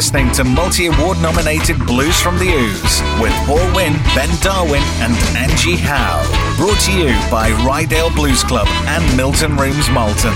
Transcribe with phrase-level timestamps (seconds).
[0.00, 5.12] listening to multi award nominated Blues from the Ouse with Paul Winn, Ben Darwin, and
[5.36, 6.24] Angie Howe.
[6.56, 10.32] Brought to you by Ryedale Blues Club and Milton Rooms Malton.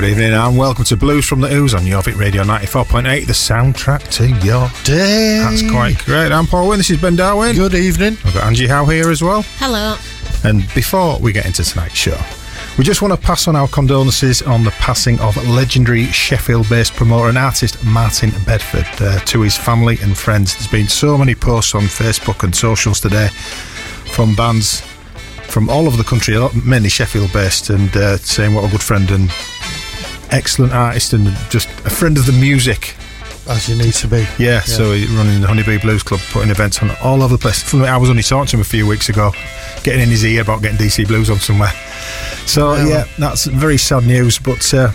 [0.00, 4.10] Good evening and welcome to Blues from the Ouse on Jorvik Radio 94.8, the soundtrack
[4.12, 5.40] to your day.
[5.40, 6.32] That's quite great.
[6.32, 7.54] I'm Paul Winn, this is Ben Darwin.
[7.54, 8.16] Good evening.
[8.24, 9.42] I've got Angie Howe here as well.
[9.58, 9.96] Hello.
[10.42, 12.18] And before we get into tonight's show,
[12.78, 16.94] we just want to pass on our condolences on the passing of legendary Sheffield based
[16.94, 20.54] promoter and artist Martin Bedford uh, to his family and friends.
[20.54, 23.28] There's been so many posts on Facebook and socials today
[24.14, 24.80] from bands
[25.50, 28.70] from all over the country, a lot- mainly Sheffield based, and uh, saying what a
[28.70, 29.30] good friend and
[30.32, 32.94] excellent artist and just a friend of the music.
[33.48, 34.24] As you need to be.
[34.38, 37.74] Yeah, so he's running the Honeybee Blues Club, putting events on all over the place.
[37.74, 39.32] I was only talking to him a few weeks ago,
[39.82, 41.72] getting in his ear about getting DC Blues on somewhere.
[42.46, 42.86] So Yeah.
[42.88, 44.38] yeah, that's very sad news.
[44.38, 44.92] But uh,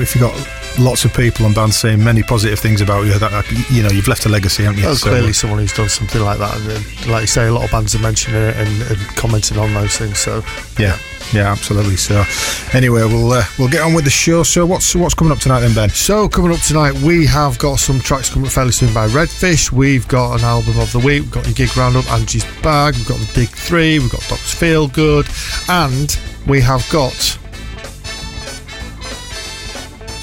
[0.00, 3.66] if you've got lots of people and bands saying many positive things about you, that
[3.70, 4.86] you know you've left a legacy, haven't you?
[4.86, 7.52] Well, So, clearly someone who's done something like that, and uh, like you say, a
[7.52, 10.18] lot of bands are mentioning it and, and commenting on those things.
[10.18, 10.42] So
[10.78, 10.98] yeah, yeah,
[11.40, 11.96] absolutely.
[11.96, 12.24] So
[12.72, 14.42] anyway, we'll uh, we'll get on with the show.
[14.42, 15.90] So what's what's coming up tonight then, Ben?
[15.90, 19.72] So coming up tonight, we have got some tracks coming up fairly soon by Redfish.
[19.72, 21.22] We've got an album of the week.
[21.22, 22.94] We've got your gig roundup, Angie's bag.
[22.94, 23.98] We've got the big three.
[23.98, 25.26] We've got Doc's Feel Good,
[25.68, 27.41] and we have got.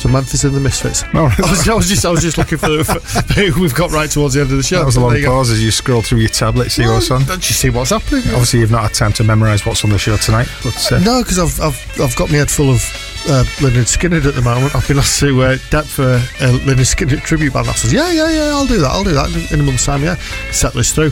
[0.09, 1.03] Memphis and the Misfits.
[1.13, 2.99] Oh, I, was, I was just I was just looking for, for
[3.33, 4.79] who we've got right towards the end of the show.
[4.79, 7.23] That was a long pause as you scroll through your tablet, see what's on.
[7.25, 8.23] Don't you see what's happening?
[8.29, 11.21] Obviously, you've not had time to memorise what's on the show tonight, but uh, No,
[11.21, 12.81] because I've, I've I've got my head full of
[13.27, 14.75] uh, Lynyrd Skynyrd at the moment.
[14.75, 17.67] I've been asked to uh, for a Lynyrd Skynyrd tribute band.
[17.67, 18.91] I said, yeah, yeah, yeah, I'll do that.
[18.91, 20.03] I'll do that in, in a month's time.
[20.03, 20.15] Yeah,
[20.51, 21.11] set this through.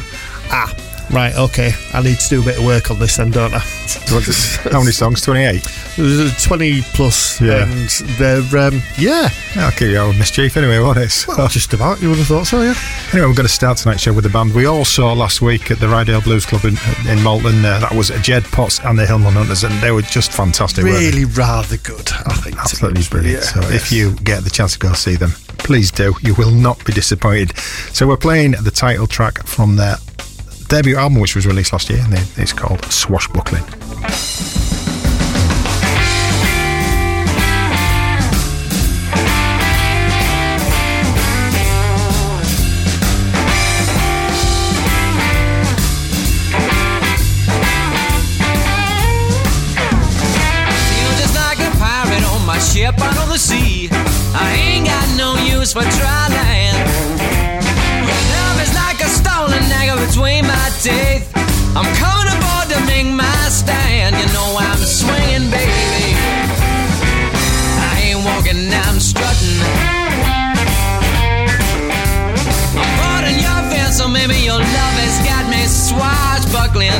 [0.49, 0.73] Ah,
[1.11, 1.71] right, okay.
[1.93, 3.59] I need to do a bit of work on this then, don't I?
[4.71, 5.21] how many songs?
[5.21, 5.63] 28?
[6.43, 7.63] Twenty plus, Yeah.
[7.63, 11.09] and they're um, yeah, I'll keep you all mischief anyway, won't it?
[11.09, 12.01] So- well, just about.
[12.01, 12.75] You would have thought so, yeah.
[13.13, 15.71] Anyway, we're going to start tonight's show with the band we all saw last week
[15.71, 16.77] at the Ryedale Blues Club in,
[17.09, 17.65] in Malton.
[17.65, 20.83] Uh, that was Jed Potts and the Hillman Hunters, and they were just fantastic.
[20.83, 22.57] Really rather good, I think.
[22.57, 23.43] Absolutely brilliant.
[23.43, 23.71] Yeah, so yes.
[23.71, 26.13] if you get the chance to go see them, please do.
[26.21, 27.57] You will not be disappointed.
[27.93, 29.95] So we're playing the title track from their
[30.67, 33.63] debut album, which was released last year, and it's called Swashbuckling.
[61.77, 64.15] I'm coming aboard to make my stand.
[64.17, 66.17] You know I'm swinging, baby.
[67.85, 69.61] I ain't walking, I'm strutting.
[72.81, 73.57] I'm boarding your
[73.93, 76.97] so maybe your love has got me swashbuckling.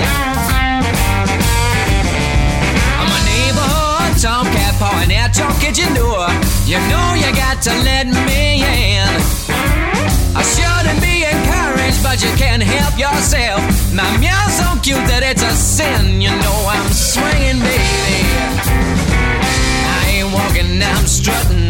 [3.02, 6.30] I'm a neighborhood tomcat pawing at your kitchen door.
[6.70, 9.10] You know you got to let me in.
[10.38, 13.62] I shouldn't be encouraged, but you can't help yourself.
[13.92, 14.47] My meow's
[14.88, 16.22] cute that it's a sin.
[16.22, 18.24] You know I'm swinging, baby.
[19.96, 21.67] I ain't walking, I'm strutting.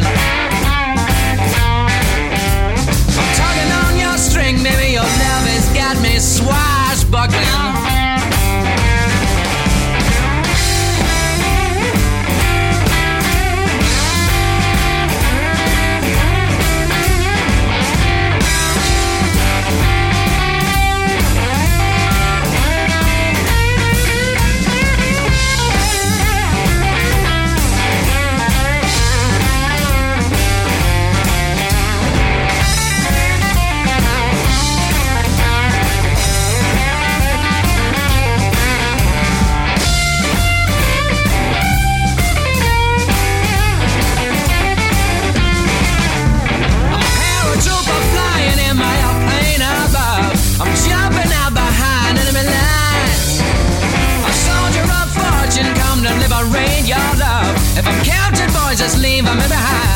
[57.77, 59.86] If I'm counting boys, just leave them behind.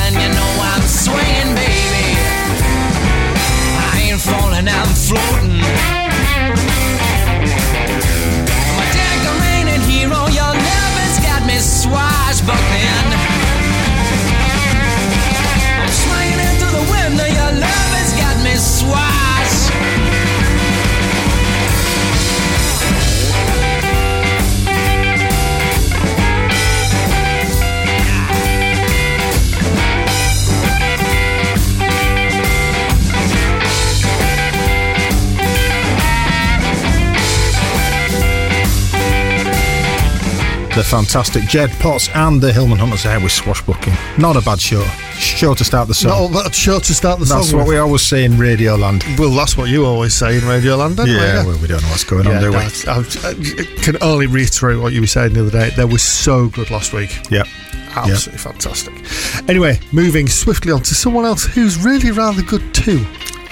[40.76, 43.96] The fantastic Jed Potts and the Hillman Hunters there with Swashbuckling.
[44.18, 44.84] Not a bad show.
[45.16, 46.32] Show to start the song.
[46.32, 47.60] Not a bad show to start the That's song.
[47.60, 47.74] what with.
[47.76, 49.04] we always say in Radio Land.
[49.18, 51.52] Well, that's what you always say in Radio Land, don't Yeah, we?
[51.52, 52.54] well, we don't know what's going on, Yeah, do we?
[52.54, 53.34] that's- I, I
[53.82, 55.72] can only reiterate what you were saying the other day.
[55.76, 57.18] They were so good last week.
[57.30, 57.48] Yep.
[57.94, 59.50] Absolutely fantastic.
[59.50, 63.06] Anyway, moving swiftly on to someone else who's really rather good too.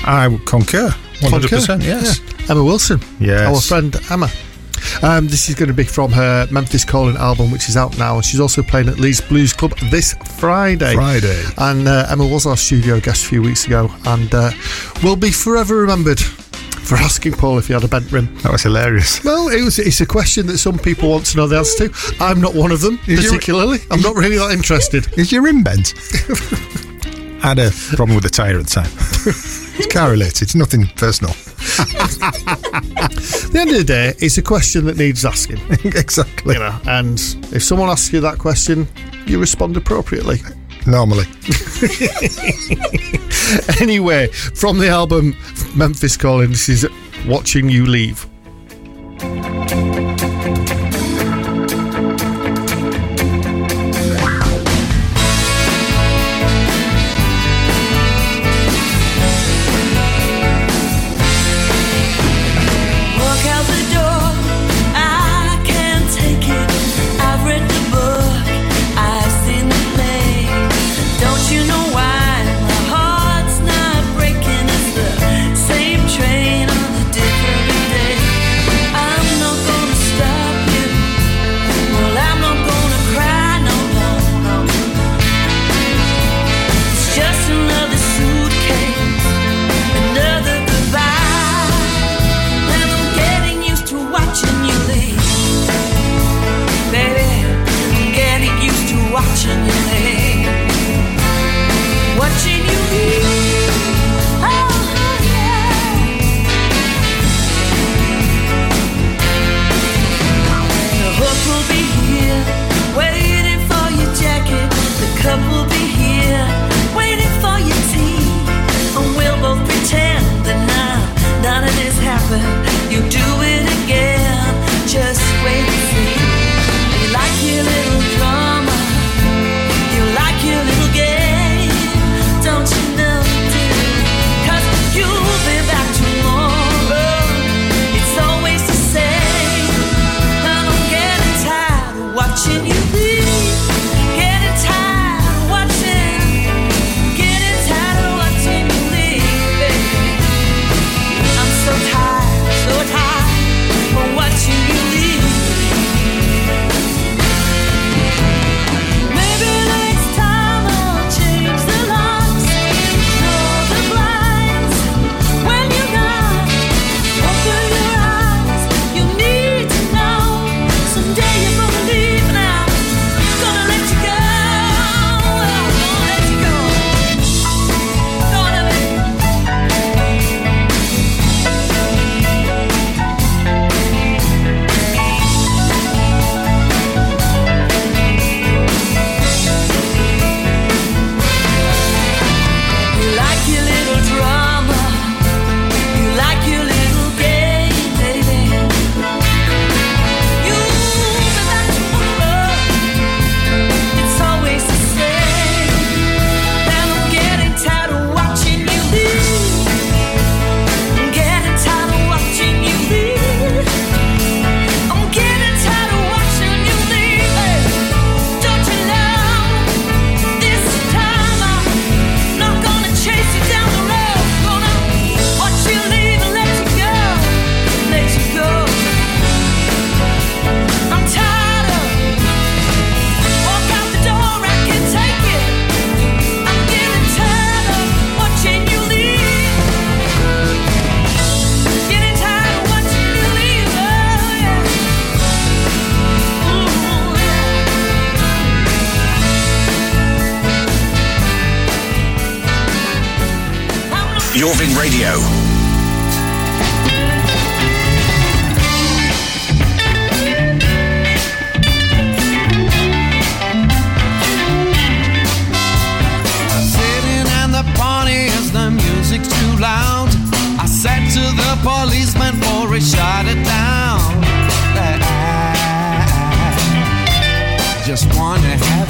[0.06, 0.89] I would concur.
[1.19, 1.83] 100%, Concur?
[1.86, 2.21] yes.
[2.21, 2.51] Yeah.
[2.51, 3.01] Emma Wilson.
[3.19, 3.42] Yes.
[3.54, 4.30] Our friend Emma.
[5.01, 8.16] Um, this is going to be from her Memphis Calling album, which is out now,
[8.16, 10.94] and she's also playing at Leeds Blues Club this Friday.
[10.94, 11.42] Friday.
[11.57, 14.51] And uh, Emma was our studio guest a few weeks ago, and uh,
[15.01, 18.34] will be forever remembered for asking Paul if he had a bent rim.
[18.42, 19.24] That was hilarious.
[19.24, 22.16] Well, it was, it's a question that some people want to know the answer to.
[22.19, 23.80] I'm not one of them, Is your- particularly.
[23.92, 25.07] I'm not really that interested.
[25.18, 25.94] Is your rim bent?
[27.42, 29.66] I had a problem with the tyre at the time.
[29.80, 31.31] it's car related, it's nothing personal.
[31.31, 31.88] At
[33.52, 35.60] the end of the day, it's a question that needs asking.
[35.84, 36.56] exactly.
[36.56, 37.20] You know, and
[37.52, 38.88] if someone asks you that question,
[39.26, 40.40] you respond appropriately.
[40.86, 41.26] Normally.
[43.81, 45.36] Anyway, from the album
[45.76, 46.88] Memphis Calling, this is
[47.26, 48.28] Watching You Leave.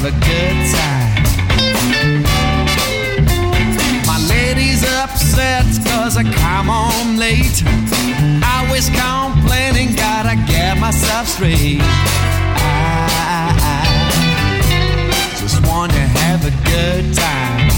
[0.01, 1.23] Have a good time.
[4.07, 7.63] My lady's upset cause I come home late.
[8.45, 11.81] Always complaining, gotta get myself straight.
[11.81, 17.68] I, I just wanna have a good time.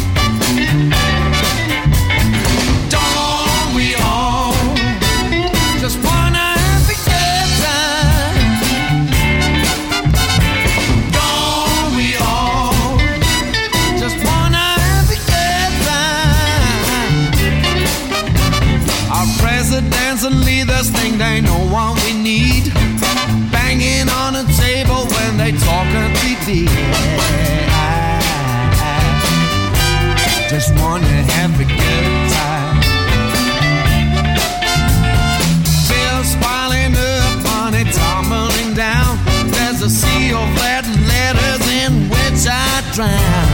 [43.03, 43.50] I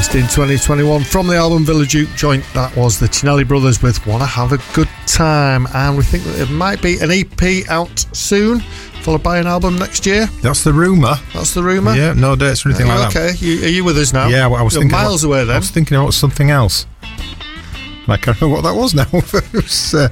[0.00, 4.06] Released in 2021 from the album Village Duke joint, that was the Cinelli Brothers with
[4.06, 5.66] Wanna Have a Good Time.
[5.74, 8.60] And we think that there might be an EP out soon,
[9.02, 10.24] followed by an album next year.
[10.40, 11.16] That's the rumour.
[11.34, 11.94] That's the rumour.
[11.94, 13.34] Yeah, no dates or anything like that.
[13.34, 14.28] okay, you, are you with us now?
[14.28, 16.86] Yeah, well, I was You're thinking miles about, away I was thinking about something else.
[18.08, 19.06] I can't remember what that was now.
[19.52, 20.08] Was, uh,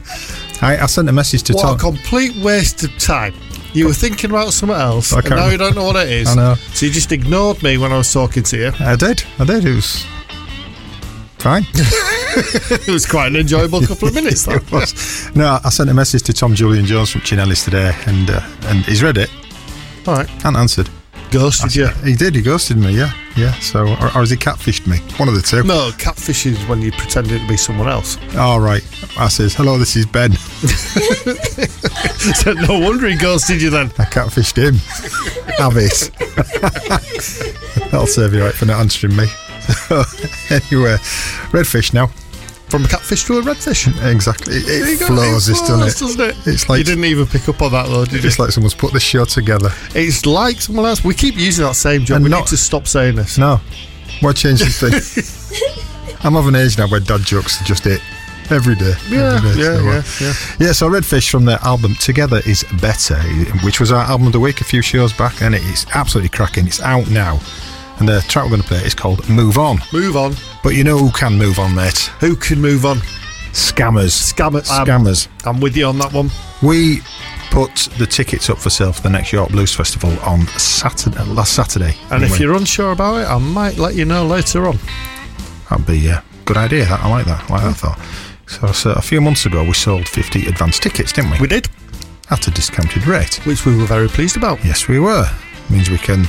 [0.61, 1.76] I, I sent a message to What Tom.
[1.76, 3.33] a complete waste of time.
[3.75, 6.28] You were thinking about something else, I and now you don't know what it is.
[6.28, 6.54] I know.
[6.75, 8.72] So you just ignored me when I was talking to you.
[8.80, 9.22] I did.
[9.38, 9.64] I did.
[9.64, 10.04] It was
[11.38, 11.64] fine.
[12.30, 14.44] It was quite an enjoyable couple of minutes.
[14.44, 14.62] That.
[14.62, 15.34] It was.
[15.34, 18.84] No, I sent a message to Tom Julian Jones from Cinellis today, and uh, and
[18.84, 19.30] he's read it
[20.06, 20.88] All right, and answered.
[21.30, 21.87] Ghosted you.
[22.04, 22.35] He did.
[22.35, 22.97] He ghosted me.
[22.97, 23.52] Yeah, yeah.
[23.61, 24.99] So, or, or has he catfished me?
[25.18, 25.62] One of the two.
[25.62, 28.18] No, catfish is when you pretended to be someone else.
[28.37, 28.82] All right.
[29.18, 30.32] I says, "Hello, this is Ben."
[32.35, 33.87] So no wonder he ghosted you then.
[33.99, 34.75] I catfished him.
[35.58, 36.11] Have it.
[37.90, 39.25] That'll serve you right for not answering me.
[40.50, 40.97] anyway,
[41.52, 42.11] redfish now.
[42.68, 43.87] From a catfish to a redfish.
[44.12, 44.56] Exactly.
[44.56, 45.96] It, it flows, It this, doesn't it?
[45.98, 46.46] doesn't it?
[46.46, 48.28] It's like you didn't even pick up on that though, did you?
[48.28, 49.70] it's like someone's put this show together.
[49.94, 51.02] It's like someone else.
[51.02, 52.16] We keep using that same joke.
[52.16, 53.38] And we not- need to stop saying this.
[53.38, 53.60] No,
[54.20, 55.00] why change something?
[56.22, 58.02] I'm of an age now where dad jokes are just it
[58.50, 58.92] every day.
[59.08, 60.02] Yeah, every day, yeah, so, uh, yeah,
[60.58, 60.66] yeah.
[60.66, 63.18] Yeah, so Redfish from their album Together is Better,
[63.62, 66.30] which was our album of the week a few shows back, and it is absolutely
[66.30, 66.66] cracking.
[66.66, 67.40] It's out now.
[67.98, 69.78] And the track we're going to play is called Move On.
[69.92, 70.34] Move on.
[70.62, 71.99] But you know who can move on, mate?
[72.21, 72.99] Who can move on?
[73.53, 74.33] Scammers.
[74.33, 74.71] Scammers.
[74.71, 75.29] um, Scammers.
[75.47, 76.31] I'm with you on that one.
[76.62, 77.00] We
[77.50, 81.55] put the tickets up for sale for the next York Blues Festival on Saturday, last
[81.55, 81.95] Saturday.
[82.11, 84.79] And if you're unsure about it, I might let you know later on.
[85.71, 86.85] that'd be a good idea.
[86.87, 87.49] That I like that.
[87.50, 87.99] I like that thought.
[88.47, 91.38] So, so a few months ago, we sold 50 advance tickets, didn't we?
[91.41, 91.69] We did,
[92.31, 93.37] At a discounted rate.
[93.47, 94.62] which we were very pleased about.
[94.65, 95.27] Yes, we were.
[95.71, 96.27] Means we can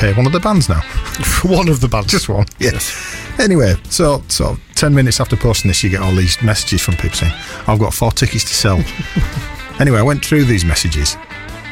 [0.00, 0.80] pay one of the bands now.
[1.44, 2.10] one of the bands.
[2.10, 2.46] Just one.
[2.58, 2.90] Yes.
[3.38, 7.16] Anyway, so so ten minutes after posting this, you get all these messages from people
[7.16, 7.34] saying,
[7.66, 8.82] "I've got four tickets to sell."
[9.80, 11.16] anyway, I went through these messages,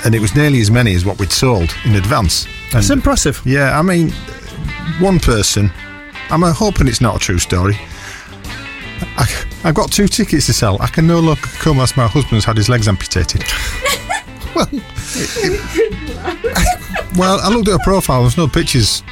[0.05, 2.47] and it was nearly as many as what we'd sold in advance.
[2.73, 3.41] And It's impressive.
[3.45, 4.13] yeah, I mean,
[5.01, 5.71] one person.
[6.31, 7.77] I'm hoping it's not a true story.
[9.17, 9.25] I,
[9.65, 10.77] I've got two tickets to sell.
[10.83, 13.45] I can no longer come as my husband's had his legs amputated.
[14.55, 14.69] well,
[17.19, 18.23] well, I looked at her profile.
[18.23, 19.03] There's no pictures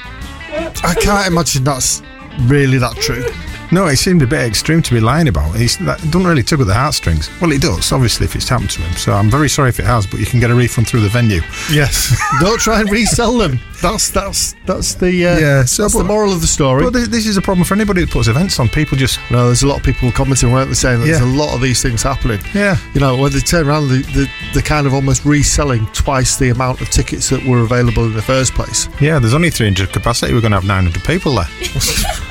[0.83, 2.03] I can't imagine that's
[2.43, 3.25] really that true.
[3.73, 5.55] No, it seemed a bit extreme to be lying about.
[5.57, 7.29] He's, that doesn't really tug at the heartstrings.
[7.41, 8.93] Well, it does, obviously, if it's happened to him.
[8.97, 11.09] So I'm very sorry if it has, but you can get a refund through the
[11.09, 11.41] venue.
[11.71, 12.17] Yes.
[12.41, 13.59] Don't try and resell them.
[13.83, 16.83] That's that's that's the uh, Yeah, so that's the moral of the story.
[16.85, 18.69] But this, this is a problem for anybody who puts events on.
[18.71, 21.19] People just, no, there's a lot of people commenting, weren't they, saying that Yeah.
[21.19, 22.41] there's a lot of these things happening.
[22.55, 26.37] yeah, You know, when they turn around, they, they, they're kind of almost reselling twice
[26.37, 28.89] the amount of tickets that were available in the first place.
[29.01, 29.19] yeah.
[29.19, 30.33] There's only 300 capacity.
[30.33, 31.49] We're going to have 900 people there.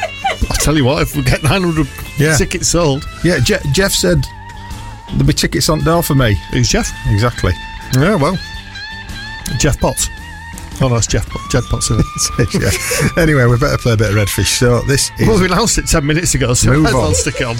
[0.65, 2.35] Tell you what, if we get 900 Yeah.
[2.35, 4.25] tickets sold, Yeah, Je- Jeff said
[5.09, 6.33] there'll be tickets on there for me.
[6.51, 6.91] who's Jeff?
[7.07, 7.53] Exactly.
[7.93, 8.35] Yeah, well,
[9.59, 10.09] Jeff Potts.
[10.81, 11.91] Oh, no, it's Jeff, Jed Potts.
[11.91, 12.03] Isn't
[12.39, 12.53] it?
[13.15, 13.21] yeah.
[13.21, 14.57] Anyway, we better play a bit of Redfish.
[14.57, 15.27] So this is.
[15.27, 17.13] well, we announced it 10 minutes ago, so Move might as well on.
[17.15, 17.55] stick it on.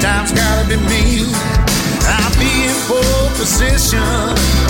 [0.00, 1.26] Sometimes gotta be mean.
[2.06, 3.98] I'll be in full position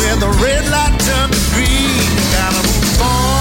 [0.00, 2.16] when the red light turns to green.
[2.32, 3.37] Gotta move on.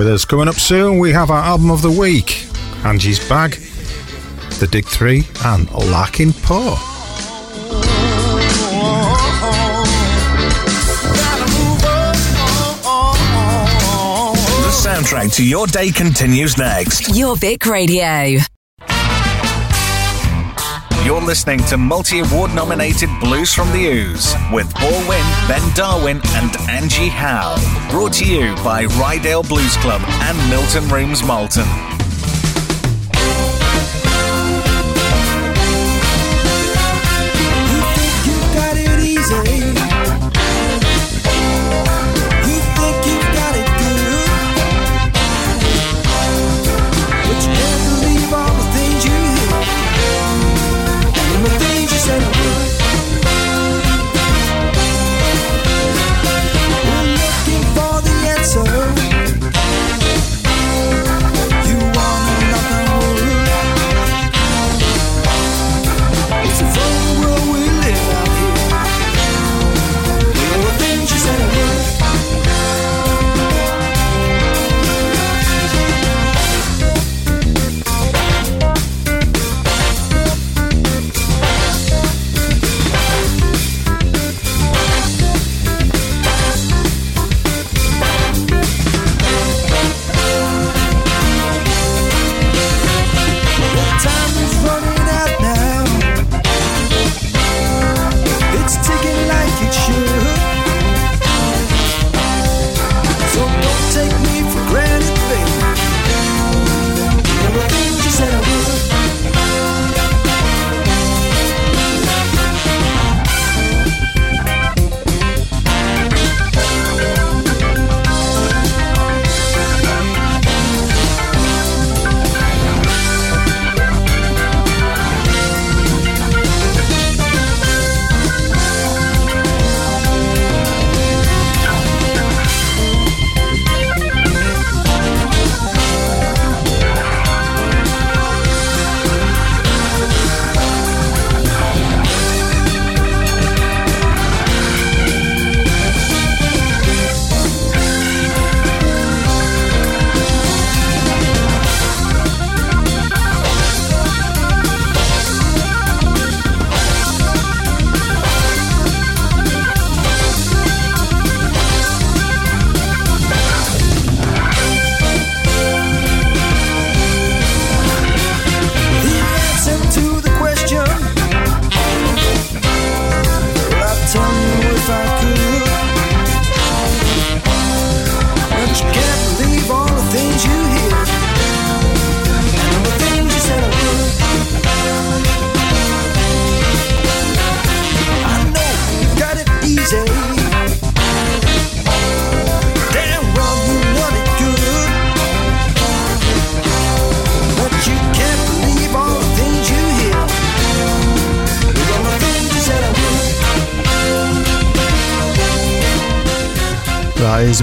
[0.00, 0.24] With us.
[0.24, 2.46] Coming up soon, we have our album of the week
[2.84, 3.56] Angie's Bag,
[4.58, 6.76] The Dig 3, and Larkin Poe.
[14.56, 17.02] The soundtrack to your day continues next.
[17.02, 18.40] Jorvik Radio.
[21.30, 26.56] Listening to multi award nominated Blues from the Ouse with Paul Winn, Ben Darwin, and
[26.68, 27.54] Angie Howe.
[27.88, 31.99] Brought to you by Ryedale Blues Club and Milton Rooms Malton.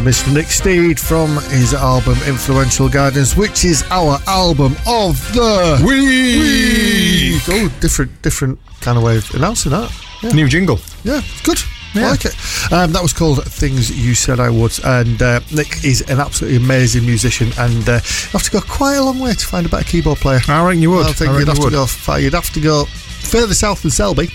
[0.07, 0.33] Mr.
[0.33, 7.41] Nick Steed from his album Influential Guidance, which is our album of the week.
[7.49, 9.91] Oh, different, different kind of way of announcing that.
[10.23, 10.79] Yeah, New jingle.
[11.03, 11.59] yeah good.
[11.93, 12.35] I like it.
[12.71, 14.79] Um, that was called Things You Said I Would.
[14.85, 17.49] And uh, Nick is an absolutely amazing musician.
[17.57, 20.19] And uh, you have to go quite a long way to find a better keyboard
[20.19, 20.39] player.
[20.47, 21.05] I reckon you would.
[21.07, 21.71] I think I you'd have you to
[22.05, 22.15] go.
[22.15, 24.29] You'd have to go further south than Selby.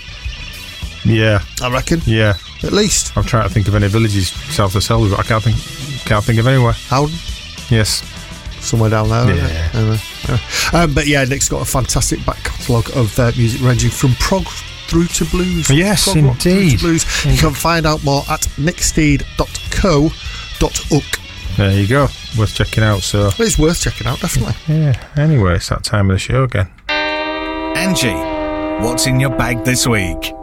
[1.03, 2.01] Yeah, I reckon.
[2.05, 2.33] yeah.
[2.63, 3.15] At least.
[3.17, 5.57] I'm trying to think of any villages south of Selby, but I can't think.
[6.05, 6.73] Can't think of anywhere.
[6.73, 7.15] Howden.
[7.69, 8.03] Yes.
[8.61, 9.29] somewhere down there.
[9.29, 9.51] isn't it?
[9.51, 9.69] Yeah.
[9.73, 9.97] Anyway,
[10.29, 10.39] yeah.
[10.81, 14.45] Um, but yeah, Nick's got a fantastic back catalogue of uh, music ranging from prog
[14.87, 15.69] through to blues.
[15.69, 16.79] Yes, Prog rock through to indeed.
[16.79, 17.25] Blues.
[17.25, 21.57] You can find out more at nicksteed.co.uk.
[21.57, 22.07] There you go.
[22.37, 23.01] Worth checking out.
[23.01, 24.55] So It's worth checking out, definitely.
[24.67, 24.93] yeah.
[25.17, 26.69] Anyway, it's that time of the show again.
[26.89, 28.13] Angie,
[28.83, 30.33] what's in your bag this week?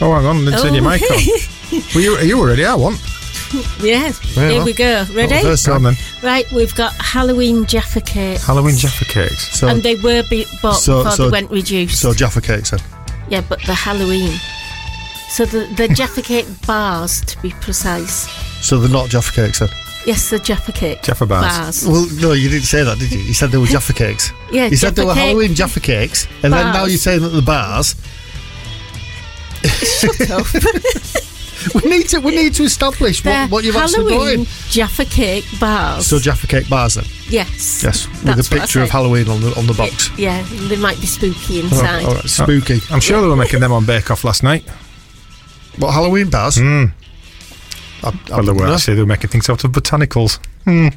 [0.00, 0.36] Oh, hang on.
[0.48, 0.90] I didn't turn your Oh.
[0.90, 1.18] mic on.
[1.94, 2.66] Well, you, you were ready.
[2.66, 3.00] I want.
[3.82, 4.20] Yes.
[4.36, 5.04] Yeah, Here well, we go.
[5.14, 5.40] Ready?
[5.42, 5.82] First Go time.
[5.84, 5.96] then.
[6.22, 8.44] Right, we've got Halloween Jaffa cakes.
[8.46, 9.58] Halloween Jaffa cakes.
[9.58, 12.00] So, and they were be- bought so- before so- they went reduced.
[12.00, 12.80] so Jaffa cakes then.
[13.28, 14.32] yeah, but the Halloween.
[15.30, 18.28] So the, the Jaffa cake bars, to be precise.
[18.64, 19.70] So they're not Jaffa cakes then.
[20.04, 21.86] Yes, the Jaffa cake Jaffa bars.
[21.86, 23.20] Well, no, you didn't say that, did you?
[23.20, 24.30] You said they were Jaffa cakes.
[24.50, 27.40] Yeah, You said they were Halloween Jaffa cakes, and then now you're saying that the
[27.42, 27.94] bars.
[29.68, 30.46] Shut up.
[31.84, 34.70] we need to we need to establish what, what you've actually Halloween brought in.
[34.70, 36.06] Jaffa cake bars.
[36.06, 37.04] So Jaffa cake bars then.
[37.28, 37.82] yes.
[37.84, 38.92] Yes, with That's a what I picture of said.
[38.92, 40.10] Halloween on the on the box.
[40.18, 42.04] Yeah, they might be spooky inside.
[42.04, 42.80] all right, spooky.
[42.90, 44.64] I'm sure they were making them on Bake Off last night.
[45.78, 46.56] What Halloween bars?
[46.56, 46.92] Mm.
[48.02, 48.74] I, I, Well, they were no.
[48.74, 50.38] actually they were making things out of botanicals.
[50.64, 50.88] Hmm.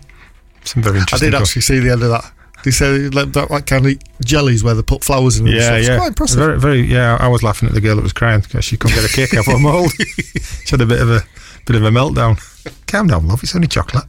[0.63, 1.27] Some very interesting.
[1.27, 1.29] I interesting.
[1.29, 1.41] did stuff.
[1.41, 2.31] actually see the end of that.
[2.65, 3.93] They said like that, that kind of
[4.25, 5.45] jellies where they put flowers in.
[5.45, 5.75] Yeah.
[5.75, 5.97] It's yeah.
[5.97, 6.39] quite impressive.
[6.39, 6.81] Very, very.
[6.81, 9.13] Yeah, I was laughing at the girl that was crying because she couldn't get a
[9.13, 9.91] cake of her mold.
[9.99, 11.21] she had a bit of a
[11.67, 12.41] bit of a meltdown.
[12.87, 13.43] Calm down, love.
[13.43, 14.05] It's only chocolate.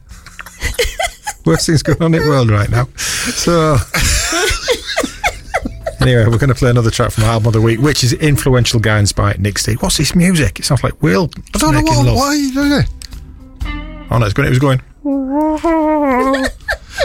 [1.45, 2.85] Worst things going on in the world right now.
[2.95, 3.77] So.
[5.99, 8.13] Anyway, we're going to play another track from our album of the week, which is
[8.13, 9.81] Influential Guidance by Nick Steed.
[9.81, 10.59] What's this music?
[10.59, 12.15] It sounds like Will I don't know what, love.
[12.15, 12.85] why are you doing it.
[14.11, 14.47] Oh no, it's going.
[14.47, 14.81] It was going.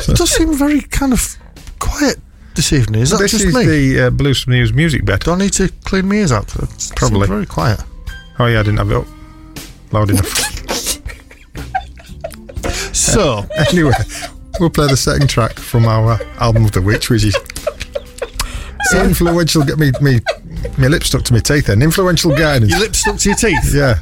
[0.09, 1.37] It does seem very kind of
[1.83, 2.19] quiet
[2.55, 3.03] this evening.
[3.03, 3.65] Is that this just is me?
[3.65, 5.21] the uh, Blues from News music bed.
[5.21, 6.55] Do I need to clean my ears out?
[6.63, 7.27] It's Probably.
[7.27, 7.81] very quiet.
[8.39, 9.07] Oh yeah, I didn't have it up
[9.93, 10.49] loud enough.
[12.93, 13.93] So, anyway,
[14.61, 17.37] we'll play the second track from our album of the witch, which is
[18.91, 19.63] so influential.
[19.65, 20.21] Get me, me,
[20.79, 21.67] my lips stuck to my teeth.
[21.67, 22.71] Then influential guidance.
[22.71, 23.75] your lips stuck to your teeth.
[23.75, 23.99] Yeah.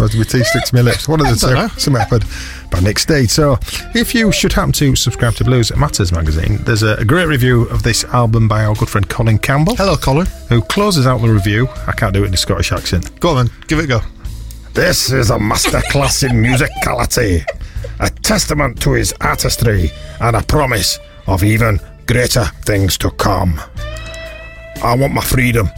[0.00, 1.06] Or did my teeth stick to my lips?
[1.08, 1.68] One of the don't know.
[1.68, 1.78] two.
[1.80, 2.24] Something happened
[2.70, 3.30] by Nick Steed.
[3.30, 3.58] So,
[3.94, 7.62] if you should happen to subscribe to Blues Matters magazine, there's a, a great review
[7.68, 10.26] of this album by our good friend Colin Campbell, Hello, Colin.
[10.48, 11.68] who closes out the review.
[11.86, 13.20] I can't do it in a Scottish accent.
[13.20, 14.00] Go on then, give it a go.
[14.74, 17.44] This is a masterclass in musicality,
[18.00, 19.90] a testament to his artistry,
[20.20, 23.60] and a promise of even greater things to come.
[24.82, 25.68] I want my freedom.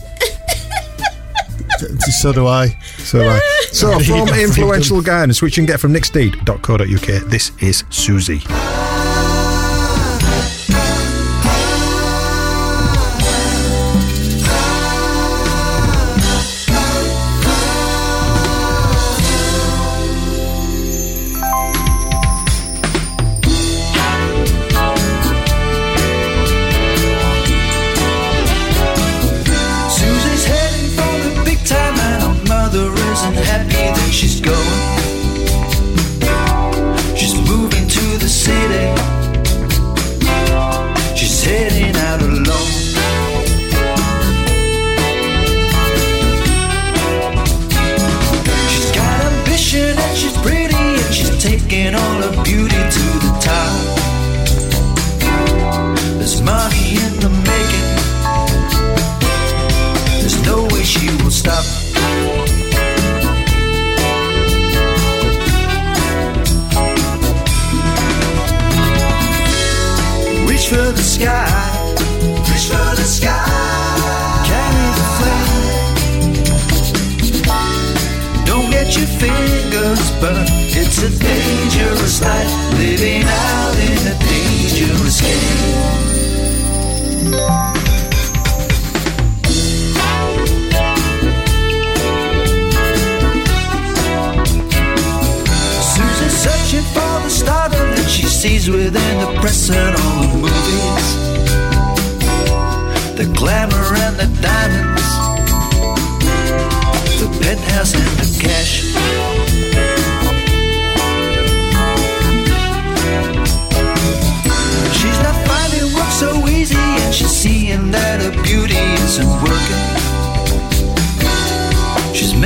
[2.21, 2.69] So do I.
[2.99, 3.41] So, do I.
[3.73, 8.84] So, from influential guidance, which you can get from nicksteed.co.uk, this is Suzie.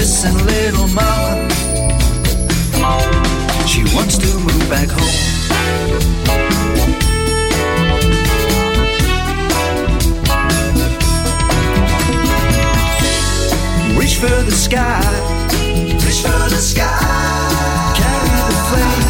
[0.09, 1.47] Missing little mama.
[3.67, 5.17] She wants to move back home.
[13.99, 15.05] Reach for the sky.
[16.05, 16.89] Reach for the sky.
[18.01, 19.09] Carry the flame.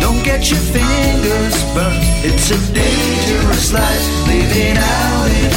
[0.00, 2.02] Don't get your fingers burned.
[2.24, 4.26] It's a dangerous life.
[4.26, 5.49] Living out in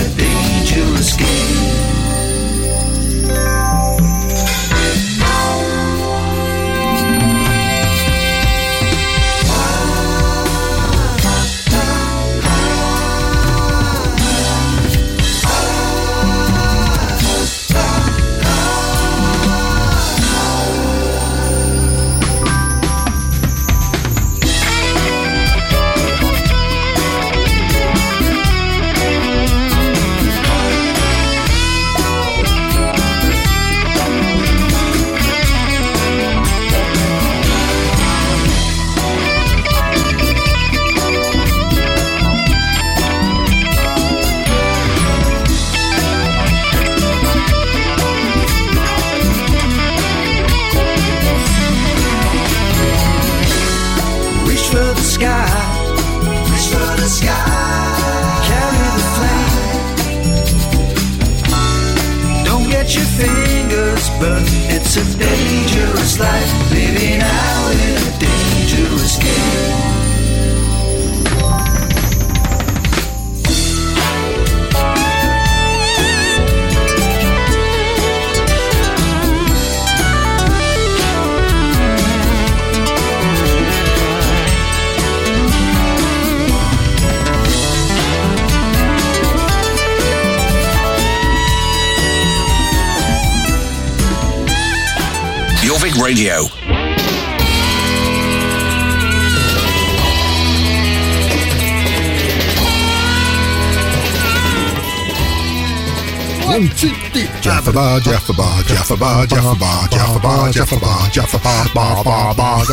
[107.64, 112.04] Jaffa bar, Jaffa bar, Jaffa bar, Jaffa bar, Jaffa bar, Jaffa bar, Jaffa bar, bar,
[112.04, 112.66] bar, bar.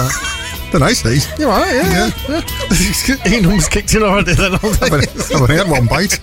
[0.72, 1.29] They're nice, these.
[1.38, 1.72] You all right?
[1.72, 2.11] Yeah.
[2.29, 3.29] yeah.
[3.29, 6.18] Ian kicked in already then, I've only, I've only had one bite.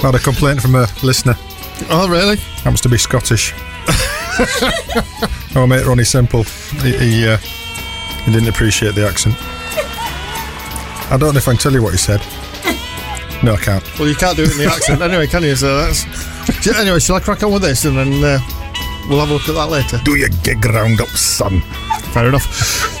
[0.00, 1.34] had a complaint from a listener.
[1.90, 2.36] Oh, really?
[2.36, 3.52] Happens to be Scottish.
[5.54, 6.44] oh, mate, Ronnie Simple.
[6.80, 9.34] He, he, uh, he didn't appreciate the accent.
[11.12, 12.22] I don't know if I can tell you what he said.
[13.42, 13.98] No, I can't.
[13.98, 15.54] Well, you can't do it in the accent anyway, can you?
[15.54, 16.04] So that's.
[16.76, 18.38] Anyway, shall I crack on with this and then uh,
[19.08, 19.98] we'll have a look at that later?
[20.04, 21.60] Do your gig round up, son.
[22.12, 22.42] Fair enough.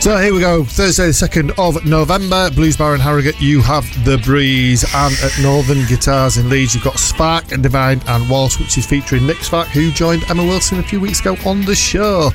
[0.02, 0.62] So here we go.
[0.64, 4.84] Thursday, the 2nd of November, Blues Bar in Harrogate, you have The Breeze.
[4.94, 8.86] And at Northern Guitars in Leeds, you've got Spark and Divine and Waltz, which is
[8.86, 12.30] featuring Nick Spark, who joined Emma Wilson a few weeks ago on the show.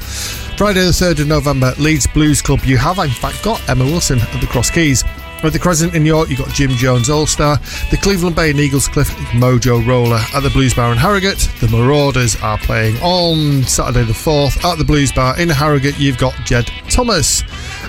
[0.57, 4.19] Friday, the 3rd of November, Leeds Blues Club, you have in fact got Emma Wilson
[4.19, 5.03] at the Cross Keys.
[5.43, 7.57] At the Crescent in York, you've got Jim Jones All Star.
[7.89, 10.21] The Cleveland Bay and Eaglescliffe, Mojo Roller.
[10.35, 14.63] At the Blues Bar in Harrogate, the Marauders are playing on Saturday the 4th.
[14.63, 17.41] At the Blues Bar in Harrogate, you've got Jed Thomas.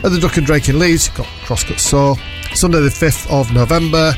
[0.03, 2.17] At the Duck and Drake in Leeds, you've got Crosscut Saw.
[2.55, 4.13] Sunday the 5th of November,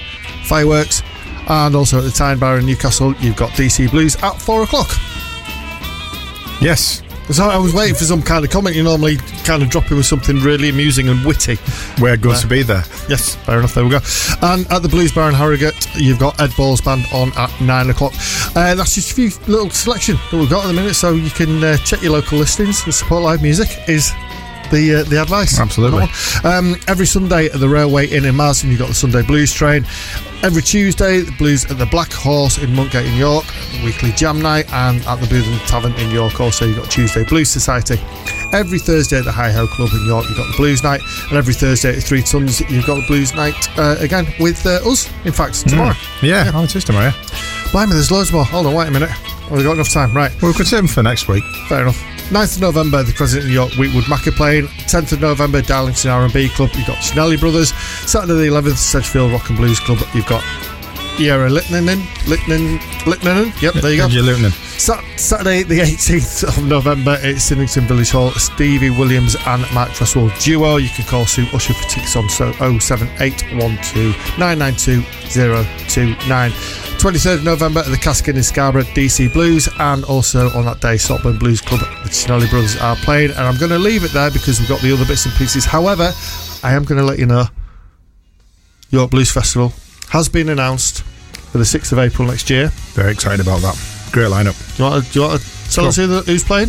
[0.44, 1.02] fireworks.
[1.48, 4.90] And also at the Tyne Bar in Newcastle, you've got DC Blues at 4 o'clock.
[6.60, 7.03] Yes.
[7.30, 8.76] So I was waiting for some kind of comment.
[8.76, 11.56] You normally kind of drop in with something really amusing and witty.
[12.00, 12.84] We're good to be there.
[13.08, 13.74] Yes, fair enough.
[13.74, 14.00] There we go.
[14.42, 17.88] And at the Blues Bar in Harrogate, you've got Ed Ball's band on at nine
[17.90, 18.12] o'clock.
[18.54, 21.30] Uh, that's just a few little selection that we've got at the minute, so you
[21.30, 23.68] can uh, check your local listings and support live music.
[23.88, 24.12] Is
[24.70, 25.58] the uh, the advice?
[25.58, 26.04] Absolutely.
[26.44, 29.84] Um, every Sunday at the Railway Inn in Marsden, you've got the Sunday Blues Train.
[30.44, 33.46] Every Tuesday, the Blues at the Black Horse in Monkgate in York,
[33.82, 37.48] weekly jam night, and at the Bootham Tavern in York, also you've got Tuesday Blues
[37.48, 37.94] Society.
[38.52, 41.38] Every Thursday at the Hi Ho Club in York, you've got the Blues Night, and
[41.38, 45.10] every Thursday at Three Tons, you've got the Blues Night uh, again with uh, us.
[45.24, 45.94] In fact, tomorrow.
[46.20, 47.06] Yeah, oh, it is tomorrow.
[47.06, 47.70] yeah.
[47.72, 48.44] Blimey, there's loads more.
[48.44, 49.10] Hold on, wait a minute.
[49.50, 50.14] Oh, we've got enough time.
[50.14, 50.30] Right.
[50.42, 51.42] Well, we could save them for next week.
[51.68, 52.13] Fair enough.
[52.30, 54.66] 9th of November, the President of York Wheatwood Macca playing.
[54.88, 56.70] 10th of November, Darlington R&B Club.
[56.74, 57.74] You've got Cinelli Brothers.
[58.10, 59.98] Saturday the 11th, Sedgefield Rock and Blues Club.
[60.14, 60.42] You've got
[61.18, 62.00] Erja Litnanen.
[62.24, 63.62] Litnan, Litnanen.
[63.62, 64.06] Yep, there you go.
[64.08, 64.50] Luton.
[64.50, 68.30] Sat- Saturday the 18th of November, it's Symington Village Hall.
[68.32, 70.76] Stevie Williams and Mark Tresswell duo.
[70.76, 76.93] You can call Sue Usher for tickets on so 07812 992 029.
[77.04, 80.96] 23rd of November at the Caskin in Scarborough, DC Blues, and also on that day,
[80.96, 83.30] Saltburn Blues Club, the Cinelli Brothers are playing.
[83.32, 85.66] And I'm going to leave it there because we've got the other bits and pieces.
[85.66, 86.12] However,
[86.62, 87.44] I am going to let you know
[88.88, 89.74] York Blues Festival
[90.08, 92.68] has been announced for the 6th of April next year.
[92.94, 94.08] Very excited about that.
[94.10, 94.56] Great lineup.
[94.78, 96.68] Do you want to, do you want to tell us who the, who's playing?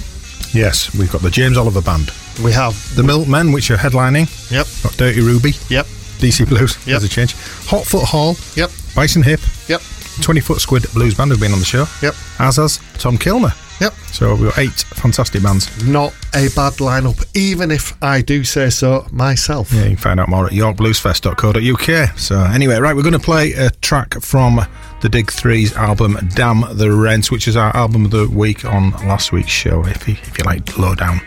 [0.51, 2.11] Yes, we've got the James Oliver Band,
[2.43, 2.75] We have.
[2.97, 4.27] the Milkmen, which are headlining.
[4.51, 4.67] Yep.
[4.83, 5.85] Got Dirty Ruby, Yep.
[6.19, 6.75] DC Blues.
[6.79, 6.85] Yep.
[6.87, 7.35] There's a change.
[7.35, 8.69] Hotfoot Hall, Yep.
[8.95, 9.81] Bison Hip, Yep.
[10.21, 11.85] 20 Foot Squid Blues Band have been on the show.
[12.01, 12.15] Yep.
[12.39, 13.51] As has Tom Kilmer.
[13.81, 13.93] Yep.
[14.13, 15.85] So we've got eight fantastic bands.
[15.85, 19.73] Not a bad lineup, even if I do say so myself.
[19.73, 22.17] Yeah, you can find out more at yorkbluesfest.co.uk.
[22.17, 24.61] So anyway, right, we're going to play a track from
[25.01, 28.91] the Dig Threes album "Damn the Rents, which is our album of the week on
[29.07, 29.85] last week's show.
[29.85, 31.19] If you, if you like low down,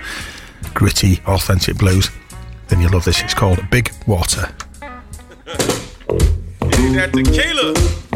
[0.73, 2.11] gritty, authentic blues,
[2.69, 3.21] then you'll love this.
[3.23, 4.51] It's called "Big Water."
[6.99, 8.08] That tequila.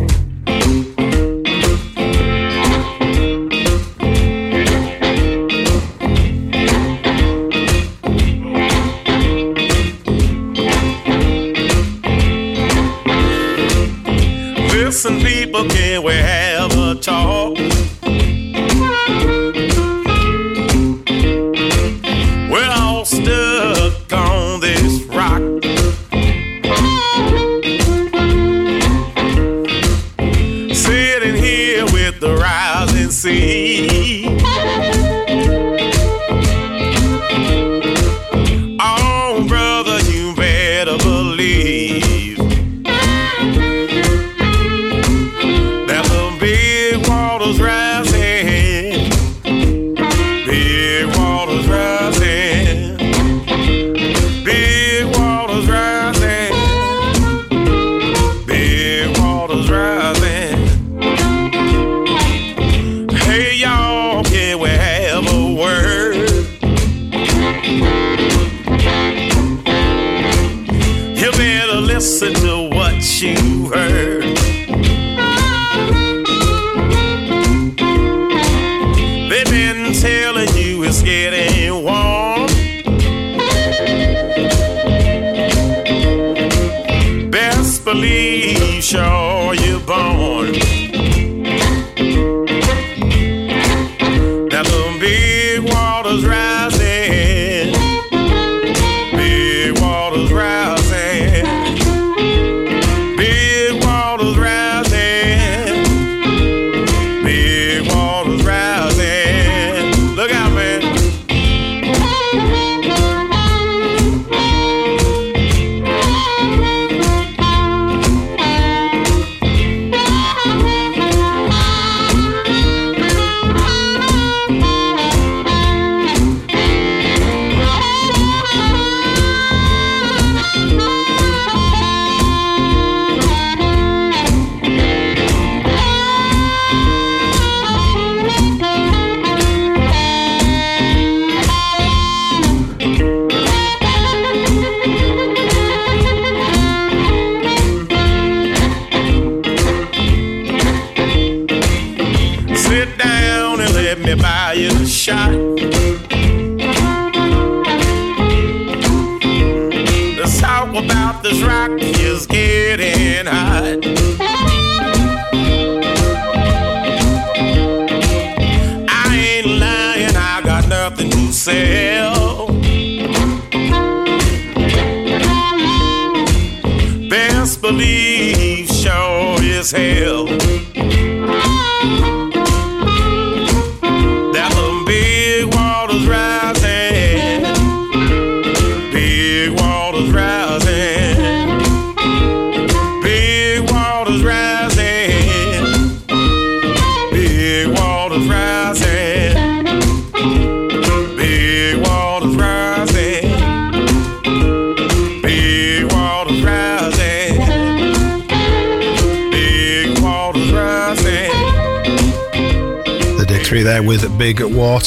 [14.93, 17.72] Listen, people, can we have a talk?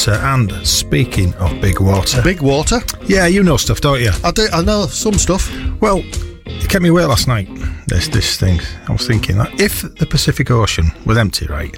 [0.08, 0.24] Water.
[0.24, 2.80] And speaking of Big Water, Big water.
[3.08, 4.12] yeah, you know stuff, don't you?
[4.24, 4.48] I do.
[4.54, 5.52] I know some stuff.
[5.82, 6.04] Well,
[6.46, 7.48] it kept me awake last night.
[7.88, 8.60] This this thing.
[8.88, 11.76] I was thinking that if the Pacific Ocean was empty, right?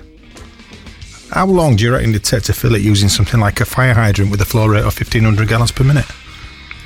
[1.32, 3.94] How long do you reckon it'd take to fill it using something like a fire
[3.94, 6.06] hydrant with a flow rate of 1500 gallons per minute?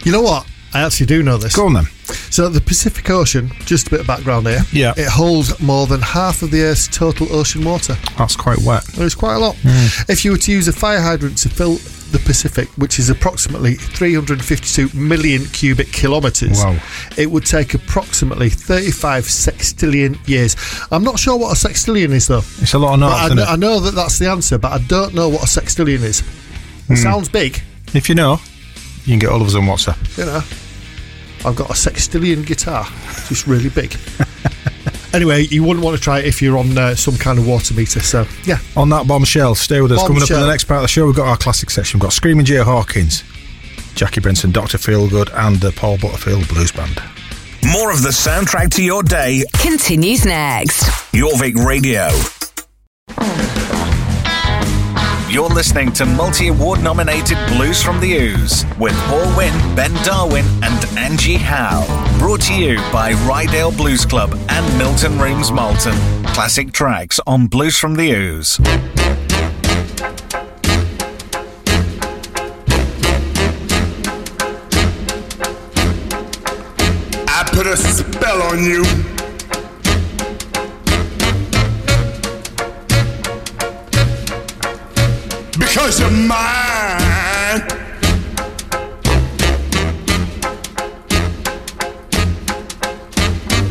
[0.04, 0.48] You know what?
[0.74, 1.56] I actually do know this.
[1.56, 1.86] Go on then.
[2.32, 4.62] So the Pacific Ocean, just a bit of background here.
[4.72, 4.94] Yeah.
[4.96, 7.98] It holds more than half of the Earth's total ocean water.
[8.18, 8.86] That's quite wet.
[8.94, 9.58] It's quite a lot.
[9.62, 10.10] Hmm.
[10.10, 11.76] If you were to use a fire hydrant to fill
[12.12, 16.78] the Pacific, which is approximately 352 million cubic kilometres, Wow.
[17.18, 20.56] it would take approximately 35 sextillion years.
[20.90, 22.44] I'm not sure what a sextillion is, though.
[22.62, 24.78] It's a lot of knots, I, kn- I know that that's the answer, but I
[24.88, 26.22] don't know what a sextillion is.
[26.22, 26.26] It
[26.88, 26.96] hmm.
[26.96, 27.62] sounds big,
[27.94, 28.40] If you know,
[29.04, 30.18] you can get all of us on WhatsApp.
[30.18, 30.42] you know.
[31.46, 32.86] I've got a sextillion guitar,
[33.28, 33.96] just really big.
[35.14, 37.74] anyway, you wouldn't want to try it if you're on uh, some kind of water
[37.74, 38.00] meter.
[38.00, 40.06] So, yeah, On that bombshell, stay with us.
[40.06, 41.98] Coming up in the next part of the show, we've got our classic section.
[42.00, 43.24] We've got Screaming Jay Hawkins,
[43.96, 44.78] Jackie Brenston, Dr.
[44.78, 47.02] Feelgood, and the Paul Butterfield Blues Band.
[47.72, 50.84] More of the soundtrack to your day, Continues next.
[51.14, 52.10] Jorvik Radio.
[55.32, 60.44] You're listening to multi award nominated Blues from the Ouse with Paul Winn, Ben Darwin,
[60.62, 61.86] and Angie Howe.
[62.20, 65.94] Brought to you by Ryedale Blues Club and Milton Rooms Malton.
[66.34, 68.60] Classic tracks on Blues from the Ouse.
[77.30, 78.84] I put a spell on you.
[85.74, 87.62] Because you're mine.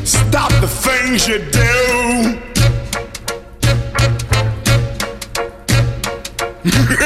[0.07, 2.41] Stop the things you do.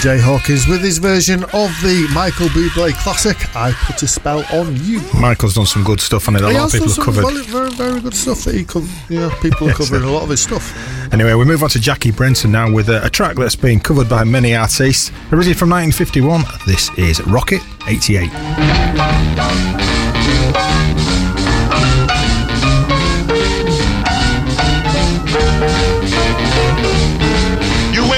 [0.00, 4.74] Jay Hawkins with his version of the Michael Bublé classic, I Put a Spell on
[4.82, 5.02] You.
[5.20, 6.40] Michael's done some good stuff on it.
[6.40, 7.26] A He lot of people have covered.
[7.26, 10.30] Very, very, very good stuff that he you know, people are covering a lot of
[10.30, 10.74] his stuff.
[11.12, 14.08] Anyway, we move on to Jackie Brenston now with a, a track that's been covered
[14.08, 15.10] by many artists.
[15.32, 18.30] Originally from 1951, this is Rocket 88.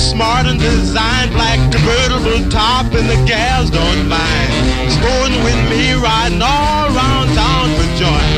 [0.00, 4.50] smart and designed black convertible top and the gals don't mind.
[4.92, 8.37] Sporting with me riding all around town for joy.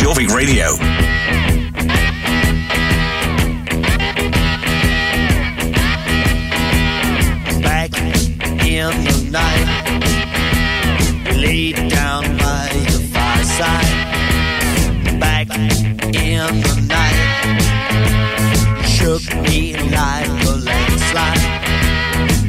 [0.00, 0.78] Jorvik Radio.
[7.60, 7.92] back
[8.64, 9.68] in the night.
[11.26, 13.96] We laid down by the fireside.
[15.20, 17.20] Back in the night.
[18.86, 21.44] Shook me like a landslide.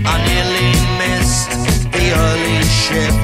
[0.07, 0.71] I nearly
[1.01, 1.51] missed
[1.91, 3.20] the early shift.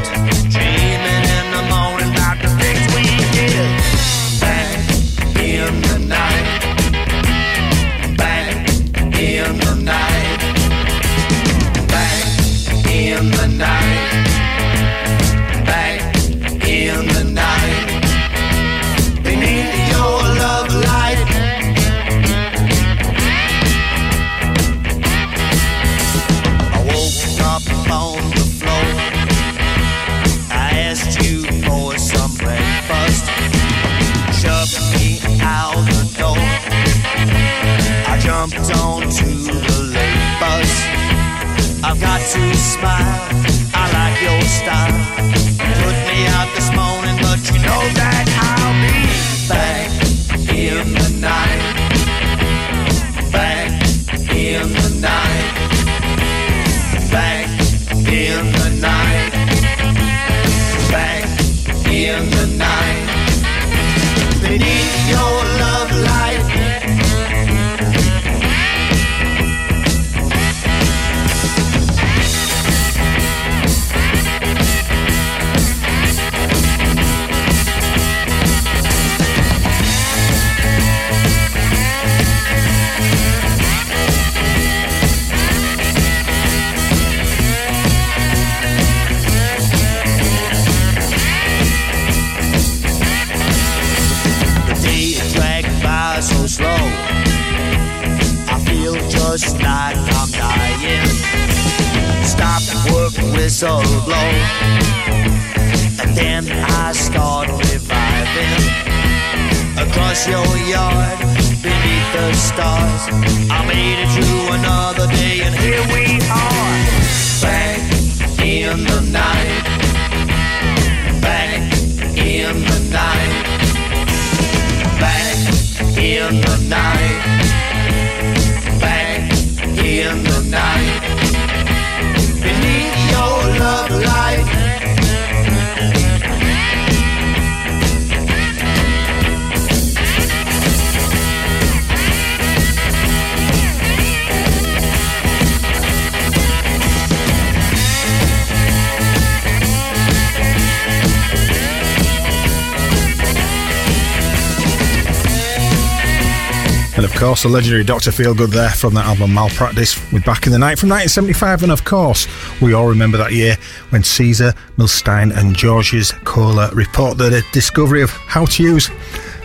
[157.48, 158.12] The legendary Dr.
[158.12, 161.64] Feelgood there from that album Malpractice with Back in the Night from 1975.
[161.64, 162.28] And of course,
[162.62, 163.56] we all remember that year
[163.92, 168.90] when César, Milstein, and Georges Köhler report the discovery of how to use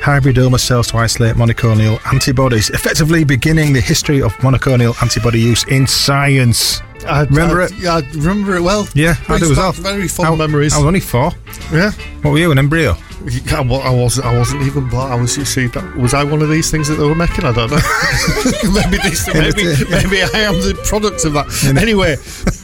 [0.01, 5.87] hybridoma cells to isolate monoclonal antibodies, effectively beginning the history of monoclonal antibody use in
[5.87, 6.81] science.
[7.07, 7.85] I, Remember I, it?
[7.87, 8.89] I remember it well.
[8.95, 9.71] Yeah, I do as well.
[9.71, 10.75] Very fond I- memories.
[10.75, 11.31] I was only four.
[11.73, 11.93] yeah.
[12.23, 12.97] What were you, an embryo?
[13.25, 14.27] I I wasn't.
[14.27, 15.13] I wasn't even born.
[15.13, 15.37] I was.
[15.37, 17.45] You see, that, was I one of these things that they were making?
[17.45, 17.77] I don't know.
[18.73, 19.27] maybe this.
[19.35, 20.03] Maybe, Yeah.
[20.03, 21.47] maybe I am the product of that.
[21.81, 22.17] Anyway,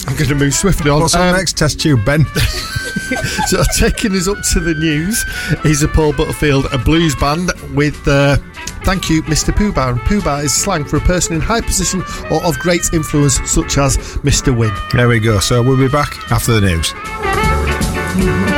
[0.08, 1.00] I'm going to move swiftly on.
[1.00, 2.26] What's on Um, next test tube, Ben?
[3.46, 5.24] So taking us up to the news
[5.64, 8.36] is a Paul Butterfield, a blues band with uh,
[8.84, 9.50] thank you, Mr.
[9.54, 9.92] Poobah.
[9.92, 13.78] And Poobah is slang for a person in high position or of great influence, such
[13.78, 14.54] as Mr.
[14.54, 14.74] Winn.
[14.92, 15.38] There we go.
[15.38, 18.57] So we'll be back after the news.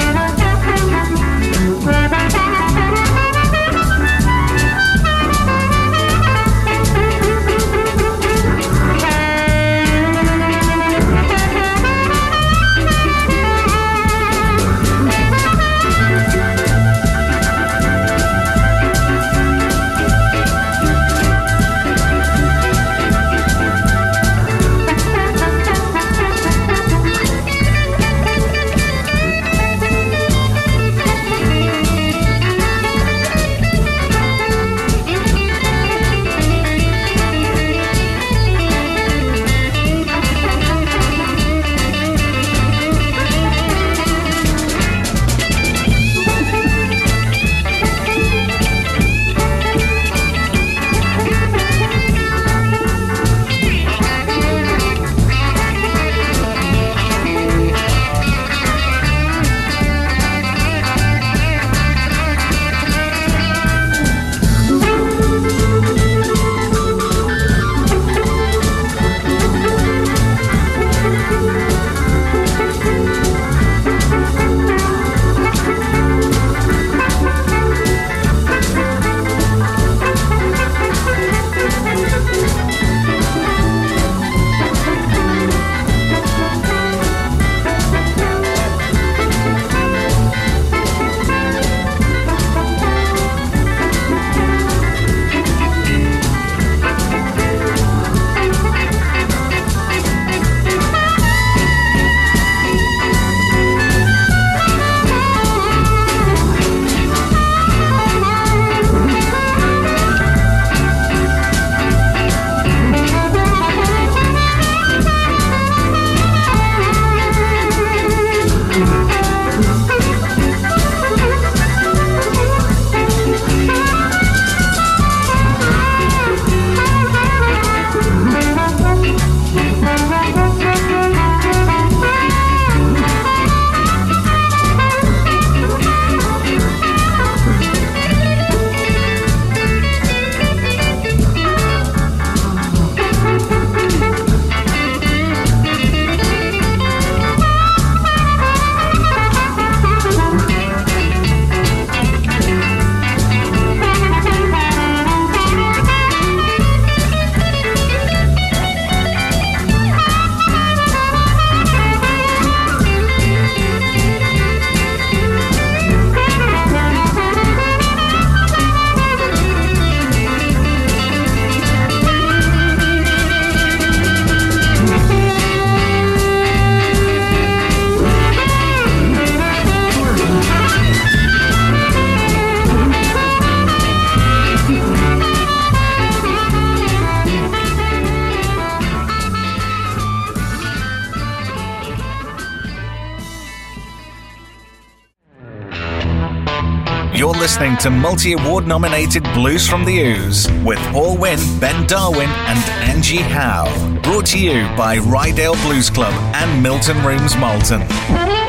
[197.82, 202.58] To multi award nominated Blues from the Ouse with Paul Winn, Ben Darwin, and
[202.90, 203.98] Angie Howe.
[204.02, 208.39] Brought to you by Ryedale Blues Club and Milton Rooms Malton.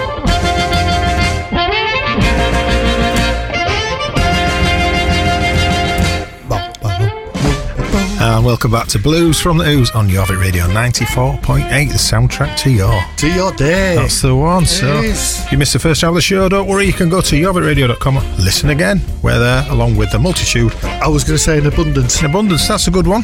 [8.42, 12.72] And welcome back to Blues from the Ouse on Jorvik Radio 94.8, the soundtrack to
[12.72, 13.00] your.
[13.18, 13.96] To your day.
[13.96, 14.66] That's the one.
[14.66, 15.46] So, is.
[15.46, 17.36] if you missed the first hour of the show, don't worry, you can go to
[17.36, 19.00] jorvikradio.com, listen again.
[19.22, 20.74] We're there along with the multitude.
[20.84, 22.20] I was going to say in abundance.
[22.20, 23.24] In abundance, that's a good one.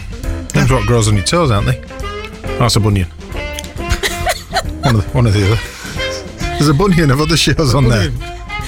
[0.54, 1.80] Them's what grows on your toes, aren't they?
[2.60, 3.08] That's a bunion.
[4.84, 6.58] one, of the, one of the other.
[6.60, 8.12] There's a bunion of other shows on there.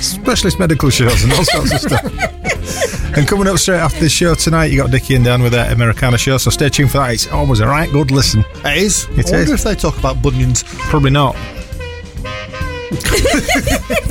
[0.02, 2.96] Specialist medical shows and all sorts of stuff.
[3.18, 5.72] And coming up straight after the show tonight, you got Dickie and Dan with their
[5.72, 7.14] Americana show, so stay tuned for that.
[7.14, 8.46] It's always a right good listen.
[8.64, 9.06] It is.
[9.12, 9.52] It I wonder is.
[9.52, 10.64] if they talk about bunions.
[10.64, 11.36] Probably not.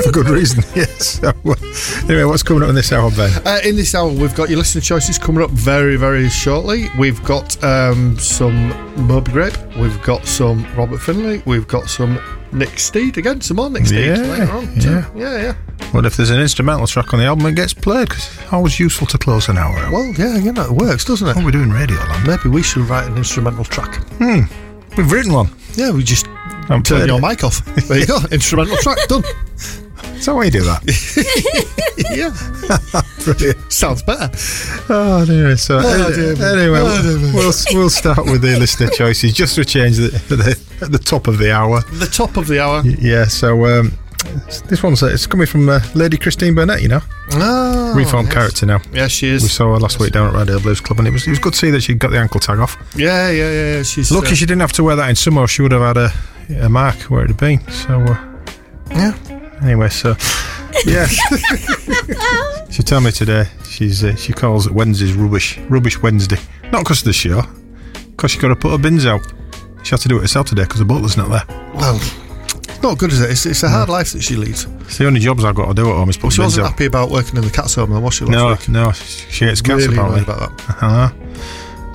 [0.03, 1.20] for good reason, yes.
[1.20, 1.32] So,
[2.09, 3.30] anyway, what's coming up in this hour, Ben?
[3.46, 6.88] Uh, in this hour, we've got your listener choices coming up very, very shortly.
[6.99, 8.68] We've got um, some
[9.07, 9.57] Moby Grape.
[9.76, 11.42] We've got some Robert Finley.
[11.46, 12.20] We've got some
[12.53, 13.18] Nick Steed.
[13.18, 14.80] Again, some more Nick Steed Yeah, later on.
[14.80, 15.11] yeah.
[15.14, 15.55] yeah, yeah.
[15.92, 18.09] What if there's an instrumental track on the album that gets played?
[18.09, 19.92] Because it's always useful to close an hour out.
[19.92, 21.36] Well, yeah, you know, it works, doesn't it?
[21.36, 22.26] What we do in Radio Land?
[22.26, 23.96] Maybe we should write an instrumental track.
[24.18, 24.40] Hmm.
[24.96, 25.51] We've written one.
[25.74, 26.26] Yeah, we just
[26.68, 27.22] I'm turn your it.
[27.22, 27.64] mic off.
[27.88, 28.18] There you go.
[28.32, 29.24] instrumental track done.
[30.14, 30.82] Is that why you do that?
[32.11, 32.30] Yeah,
[33.24, 33.72] Brilliant.
[33.72, 34.30] sounds better.
[34.88, 39.32] Oh, anyway, so Oh, dear anyway, Oh, dear we'll we'll start with the listener choices
[39.32, 41.80] just to change the, the at the top of the hour.
[41.92, 42.82] The top of the hour.
[42.84, 43.92] Yeah, so um,
[44.66, 47.00] this one's uh, it's coming from uh, Lady Christine Burnett, you know,
[47.32, 48.34] Ah, reformed yes.
[48.34, 48.80] character now.
[48.92, 49.42] Yeah, she is.
[49.42, 51.38] We saw her last week down at Ryedale Blues Club, and it was it was
[51.38, 52.76] good to see that she got the ankle tag off.
[52.96, 53.74] Yeah, yeah, yeah.
[53.76, 53.82] yeah.
[53.82, 55.82] She's Lucky uh, she didn't have to wear that in summer, or she would have
[55.82, 57.60] had a, a mark where it had been.
[57.70, 58.36] So uh,
[58.90, 59.14] Yeah.
[59.62, 60.16] anyway, so
[60.86, 61.06] yeah,
[62.70, 66.38] she told me today she's uh, she calls it Wednesday's rubbish rubbish Wednesday,
[66.72, 67.42] not because of the show,
[68.10, 69.20] because she got to put her bins out.
[69.82, 71.44] She had to do it herself today because the butler's not there.
[71.74, 73.30] Well, it's not good, is it?
[73.30, 74.64] It's, it's a hard life that she leads.
[74.82, 76.68] It's the only jobs I've got to do at home is put She bins wasn't
[76.68, 78.24] happy about working in the cat's home, then was she?
[78.24, 78.68] Last No, week?
[78.68, 80.20] no, she hates cats Really apparently.
[80.22, 80.82] annoyed about that.
[80.82, 81.24] Know.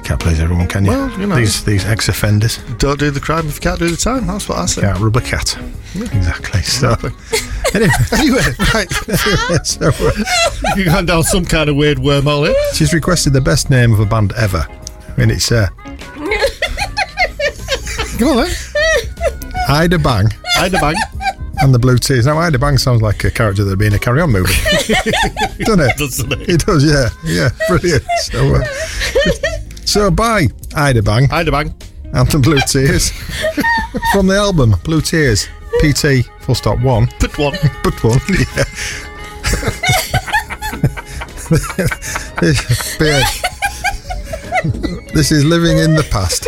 [0.04, 0.92] Can't please everyone, can you?
[0.92, 1.36] Well, you know.
[1.38, 4.28] These these ex offenders Don't do the crime if you can't do the time.
[4.28, 4.82] That's what I say.
[4.82, 5.58] can't rub a cat.
[5.96, 6.62] Exactly.
[6.62, 6.90] So
[7.74, 8.42] anyway, Anyway,
[8.74, 8.92] right.
[9.66, 10.12] so uh,
[10.76, 12.56] You're going down some kind of weird wormhole here.
[12.74, 14.68] she's requested the best name of a band ever.
[14.68, 15.68] I mean, it's uh,
[18.20, 18.56] Come on, then.
[19.70, 20.28] Ida Bang
[20.60, 20.96] Ida Bang.
[21.62, 22.26] and the Blue Tears.
[22.26, 24.54] Now, Ida Bang sounds like a character that'd be in a Carry On movie,
[25.60, 25.98] doesn't it?
[25.98, 26.50] Doesn't it?
[26.50, 28.04] It does, yeah, yeah, brilliant.
[28.24, 28.64] So, uh,
[29.86, 31.74] so bye, Ida Bang Ida Bang.
[32.14, 33.12] and the Blue Tears
[34.12, 35.48] from the album Blue Tears.
[35.82, 37.08] PT full stop one.
[37.20, 37.56] Put one.
[37.84, 38.64] But one, yeah.
[45.14, 46.48] This is living in the past.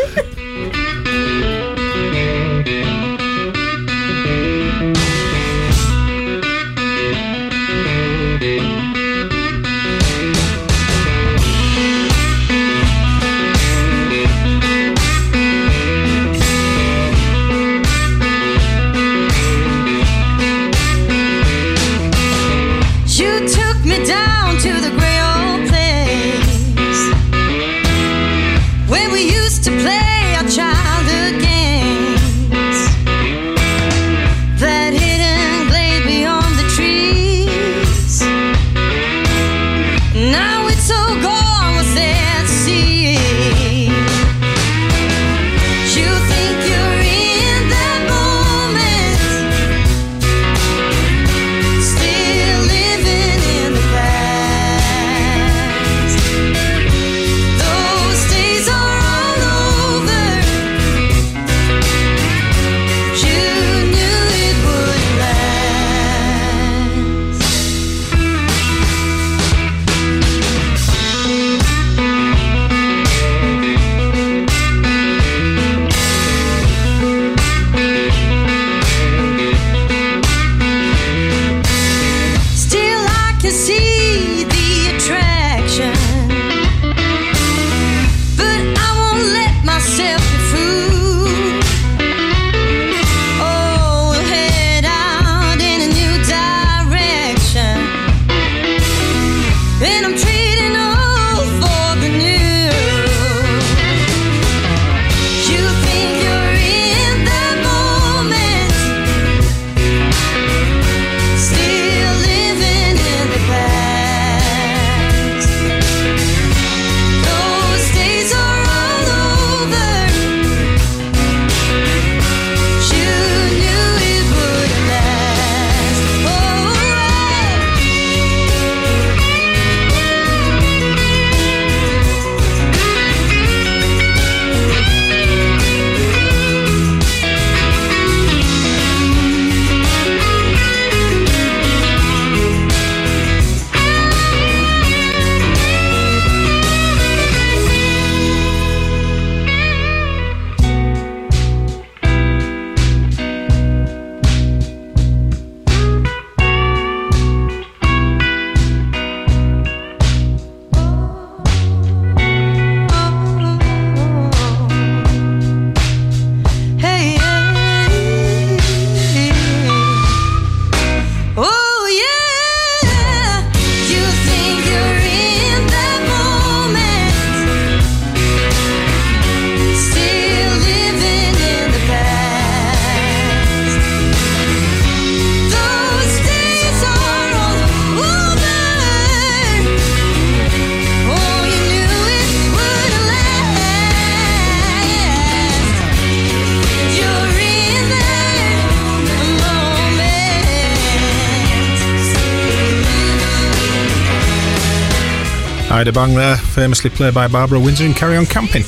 [205.86, 208.64] Ida Bang there, famously played by Barbara Windsor in Carry On Camping.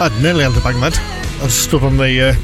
[0.00, 0.92] I'd nearly had a bang lad.
[1.40, 2.34] I just stood on the uh,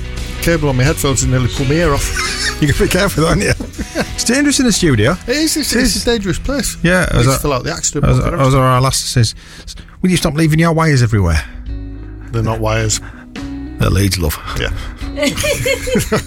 [0.42, 2.32] cable on my headphones and nearly pulled my ear off.
[2.62, 3.50] You can be careful, aren't you?
[3.58, 5.12] it's dangerous in the studio.
[5.26, 5.58] It is.
[5.58, 6.82] It's, it's a dangerous place.
[6.82, 8.10] Yeah, I as used I- to fill out the accident.
[8.10, 9.34] As, book and as our last says,
[10.00, 11.44] will you stop leaving your wires everywhere?
[12.30, 13.00] They're not wires.
[13.34, 14.38] They're leads, love.
[14.58, 14.70] Yeah.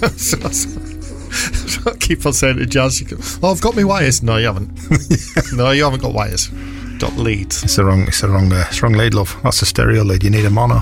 [0.10, 3.02] so, so I keep on saying to Jazz,
[3.42, 5.52] "Oh, I've got my wires." No, you haven't.
[5.54, 6.52] no, you haven't got wires.
[7.00, 7.64] Got leads.
[7.64, 8.08] It's the wrong.
[8.08, 8.52] It's the wrong.
[8.52, 9.40] Uh, it's wrong lead, love.
[9.44, 10.24] That's a stereo lead.
[10.24, 10.80] You need a mono.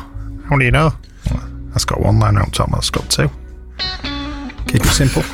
[0.49, 0.93] How do you know?
[1.31, 2.71] Well, that's got one line out top.
[2.71, 3.29] That's got two.
[4.67, 5.23] Keep it simple.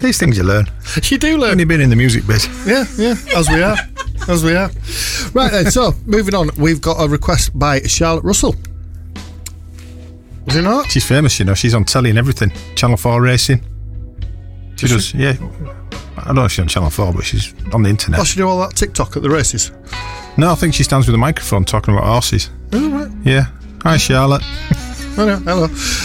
[0.00, 0.66] These things you learn
[1.10, 1.50] You do learn.
[1.50, 2.46] when you've been in the music biz.
[2.66, 3.76] Yeah, yeah, as we are.
[4.28, 4.70] As we are.
[5.34, 8.54] Right then, so moving on, we've got a request by Charlotte Russell.
[10.46, 10.90] Is it not?
[10.90, 11.52] She's famous, you know.
[11.54, 12.50] She's on telly and everything.
[12.76, 13.62] Channel Four racing.
[14.76, 15.12] She does.
[15.12, 15.34] Yeah.
[16.22, 18.18] I don't know if she's on Channel Four, but she's on the internet.
[18.20, 19.72] Does she do all that TikTok at the races?
[20.36, 22.50] No, I think she stands with a microphone talking about horses.
[22.72, 23.10] Oh, right.
[23.24, 23.46] Yeah.
[23.82, 24.42] Hi, Charlotte.
[25.18, 25.64] Oh, no, hello.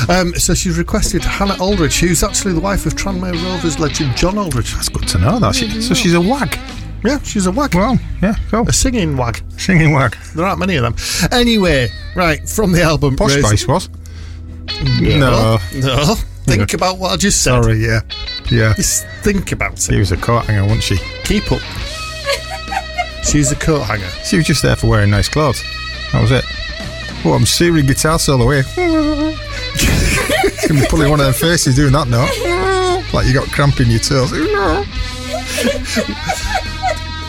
[0.09, 4.36] Um, so she's requested Hannah Aldridge, who's actually the wife of Tranmere Rovers legend John
[4.38, 4.74] Aldridge.
[4.74, 5.38] That's good to know.
[5.39, 5.53] That.
[5.55, 6.59] She, so she's a wag.
[7.03, 7.76] Yeah, she's a wag.
[7.76, 8.68] Well, yeah, cool.
[8.68, 9.41] A singing wag.
[9.57, 10.18] Singing wag.
[10.36, 10.95] There aren't many of them.
[11.32, 13.16] Anyway, right, from the album.
[13.16, 13.89] Posh Race- was.
[14.99, 15.18] No.
[15.20, 15.57] No.
[15.76, 16.16] No.
[16.46, 17.64] Think about what I just said.
[17.64, 18.02] Sorry, yeah.
[18.52, 18.74] Yeah.
[18.76, 19.82] Just think about it.
[19.82, 20.98] She was a coat hanger, wasn't she?
[21.24, 21.62] Keep up.
[23.24, 24.08] she was a coat hanger.
[24.24, 25.64] She was just there for wearing nice clothes.
[26.12, 26.46] That was it.
[27.26, 28.64] Oh, I'm searing guitar solo here.
[28.78, 32.26] It's gonna be pulling one of their faces doing that now.
[33.12, 34.32] Like you got cramp in your toes.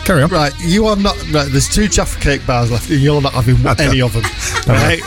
[0.05, 0.29] Carry on.
[0.29, 1.15] Right, you are not.
[1.31, 4.23] Right, there's two Jaffa cake bars left, and you're not having any of them.
[4.67, 5.01] Right?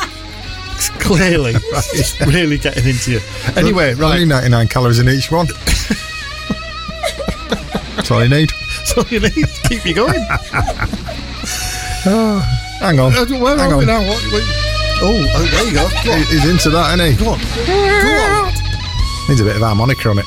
[0.81, 1.53] It's clearly,
[1.93, 3.20] it's really getting into you.
[3.55, 4.26] Anyway, Only right.
[4.26, 5.47] 99 calories in each one.
[7.97, 8.51] That's all you need.
[8.87, 10.20] So you need to keep you going.
[12.81, 13.12] Hang on.
[13.14, 13.87] Uh, Where Hang are we on.
[13.87, 14.01] now?
[14.09, 14.66] What, what-
[15.03, 15.89] Oh, oh, there you go.
[16.05, 17.24] Go He's into that, isn't he?
[17.24, 17.39] Go on.
[17.39, 18.53] Go on.
[19.31, 20.26] Needs a bit of harmonica on it.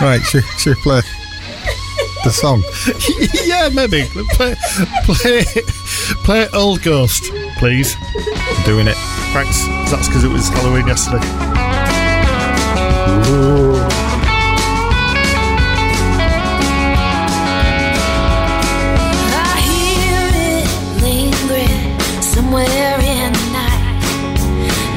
[0.00, 1.00] right, should, should we play
[2.22, 2.62] the song?
[3.44, 4.04] yeah, maybe.
[4.34, 4.54] Play,
[5.04, 5.44] play,
[6.24, 7.24] play Old Ghost,
[7.58, 7.96] please.
[7.96, 8.96] I'm doing it.
[9.32, 9.64] Thanks.
[9.90, 11.20] That's because it was Halloween yesterday.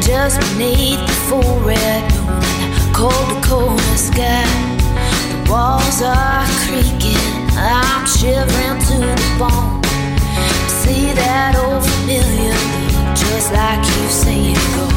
[0.01, 4.45] Just beneath the full red moon, cold sky.
[5.29, 9.76] The walls are creaking, I'm shivering to the bone.
[13.51, 14.96] Like you've seen a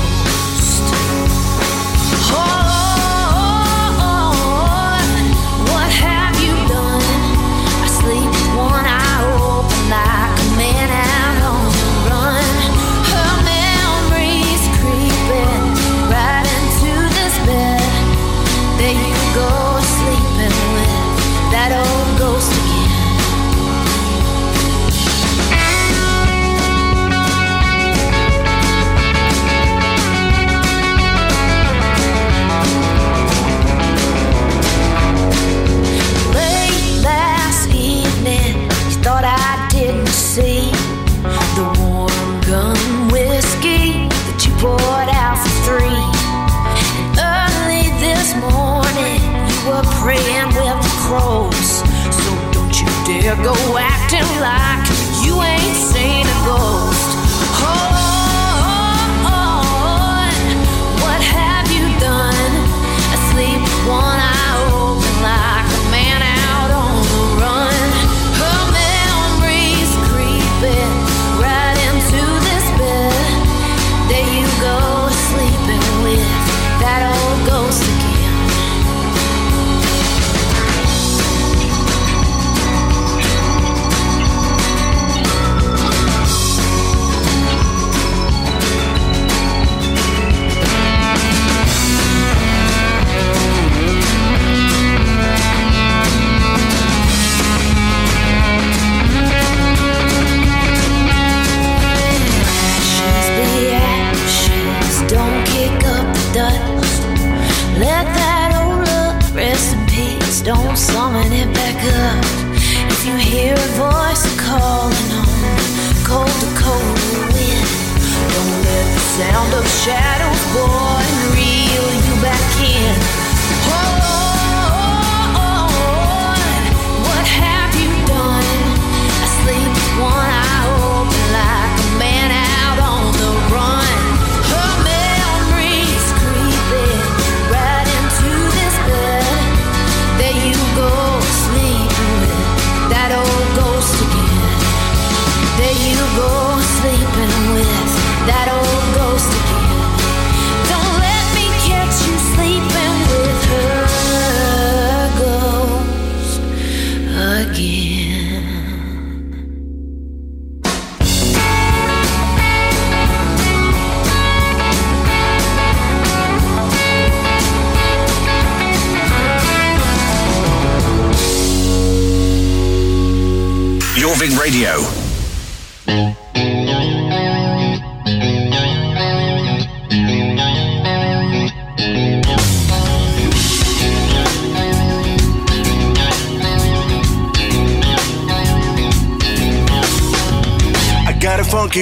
[53.22, 54.79] you go acting like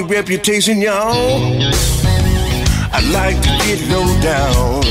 [0.09, 1.42] reputation, y'all.
[2.90, 4.84] I like to get low down.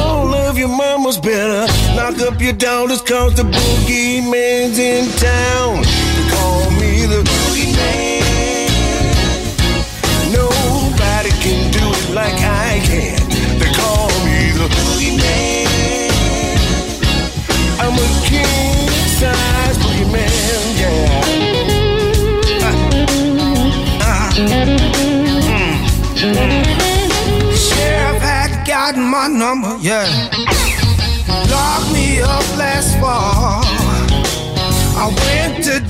[0.00, 4.11] All of your mamas better knock up your daughters cause the boogeyman's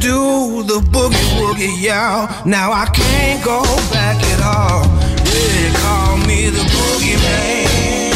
[0.03, 2.29] do the boogie woogie, y'all.
[2.45, 4.83] Now I can't go back at all.
[5.23, 8.13] They call me the boogie man.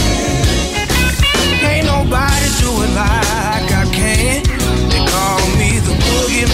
[1.63, 4.43] Ain't nobody do it like I can.
[4.91, 6.49] They call me the boogie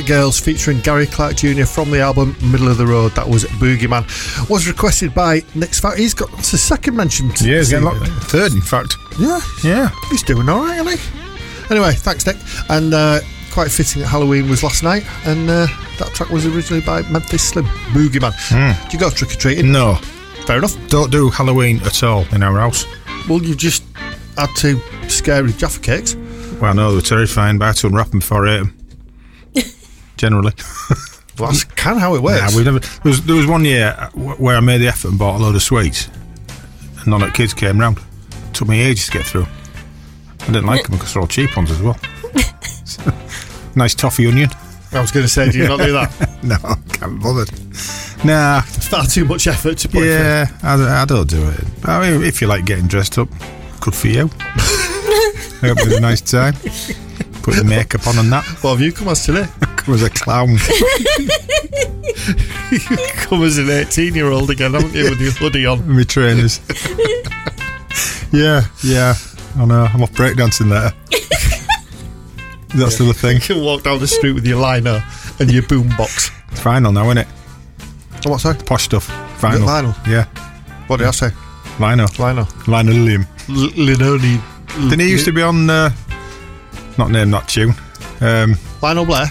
[0.00, 1.64] Nice bit of Eric Gales featuring Gary Clark Jr.
[1.64, 3.12] from the album Middle of the Road.
[3.12, 4.04] That was Boogeyman.
[4.48, 5.98] Was requested by Nick's Fact.
[5.98, 7.30] He's got it's his second mention.
[7.30, 7.88] To Yeah, he's getting
[8.22, 8.96] third, in fact.
[9.18, 9.90] Yeah, Yeah.
[10.10, 11.74] he's doing all right, isn't he?
[11.74, 12.36] Anyway, thanks, Nick.
[12.68, 13.20] And uh,
[13.52, 15.66] quite fitting that Halloween was last night, and uh,
[15.98, 18.32] that track was originally by Memphis Slim, Boogeyman.
[18.90, 19.70] Do you go trick or treating?
[19.72, 19.94] No,
[20.46, 20.74] Fair enough.
[20.88, 22.86] don't do Halloween at all in our house.
[23.28, 23.84] Well, you just
[24.36, 26.14] had two scary Jaffa cakes.
[26.60, 28.76] Well, no, they were terrifying, but I had to unwrap them before I ate them.
[30.20, 30.52] Generally.
[31.38, 32.52] Well, that's kind of how it works.
[32.52, 32.80] Nah, we never.
[32.80, 35.54] There was, there was one year where I made the effort and bought a load
[35.54, 36.06] of sweets,
[36.98, 37.96] and none of the kids came round.
[37.96, 39.46] It took me ages to get through.
[40.40, 41.96] I didn't like them because they're all cheap ones as well.
[43.74, 44.50] nice toffee onion.
[44.92, 46.10] I was going to say, do you not do that?
[46.42, 47.50] No, I can't be bothered.
[48.24, 51.64] Nah, Far too much effort to put yeah, I, don't- I don't do it.
[51.84, 53.28] I mean, if you like getting dressed up,
[53.80, 54.28] good for you.
[54.42, 56.54] I hope you had a nice time.
[57.42, 58.44] Put the makeup on and that.
[58.62, 59.46] What have you come as today?
[59.76, 60.50] Come as a clown.
[60.50, 60.58] you
[63.14, 65.88] come as an 18 year old again, haven't you, with your hoodie on?
[65.88, 66.60] My trainers.
[68.30, 69.14] yeah, yeah.
[69.56, 69.84] I know.
[69.84, 70.94] I'm off breakdancing later.
[72.76, 73.36] That's the thing.
[73.36, 75.02] You can walk down the street with your liner
[75.40, 76.30] and your boombox.
[76.52, 77.26] It's vinyl now, isn't it?
[78.26, 78.58] Oh, what, sorry?
[78.58, 79.08] Posh stuff.
[79.40, 79.64] Vinyl.
[79.66, 80.06] Vinyl?
[80.06, 80.26] Yeah.
[80.88, 81.30] What did I say?
[81.78, 82.18] Vinyl.
[82.18, 82.46] Liner.
[82.66, 83.26] Linoleum.
[83.48, 84.42] L- Linoleum.
[84.74, 85.90] Didn't he used to be on, uh,
[87.00, 87.74] not name that tune?
[88.20, 89.26] Um, Lionel Blair?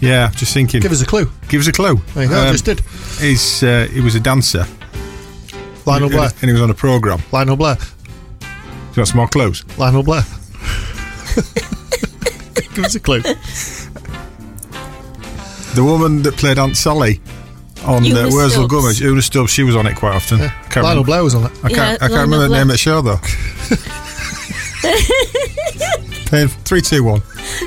[0.00, 0.80] yeah, just thinking.
[0.80, 1.30] Give us a clue.
[1.48, 1.96] Give us a clue.
[2.14, 2.80] There you go, I Um, just did.
[3.20, 4.66] He's, uh, he was a dancer.
[5.86, 6.30] Lionel Blair.
[6.40, 7.22] And he was on a programme.
[7.32, 7.76] Lionel Blair.
[7.76, 7.84] Do
[8.44, 9.64] you want some more clues?
[9.78, 10.22] Lionel Blair.
[12.74, 13.20] Give us a clue.
[15.74, 17.20] The woman that played Aunt Sally
[17.84, 18.68] on uh, Una Worzel Stubbs.
[18.72, 19.02] Gummidge.
[19.02, 20.40] Una Stubbs, she was on it quite often.
[20.40, 21.52] I can't Lionel remember, Blair was on it.
[21.64, 23.20] I can't, Yeah, I can't Lionel remember the name of the show though.
[26.32, 27.20] Paying three, two, one.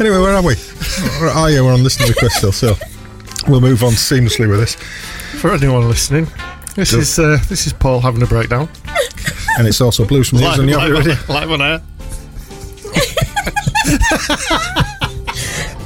[0.00, 0.54] anyway, where are we?
[1.34, 2.74] Oh yeah, we're on listener request still, so
[3.46, 4.74] we'll move on seamlessly with this.
[5.38, 6.28] For anyone listening,
[6.76, 7.00] this Sure.
[7.00, 8.70] is uh, this is Paul having a breakdown.
[9.58, 11.12] And it's also Blues from the Hills on the live, radio.
[11.12, 11.82] live, live on air.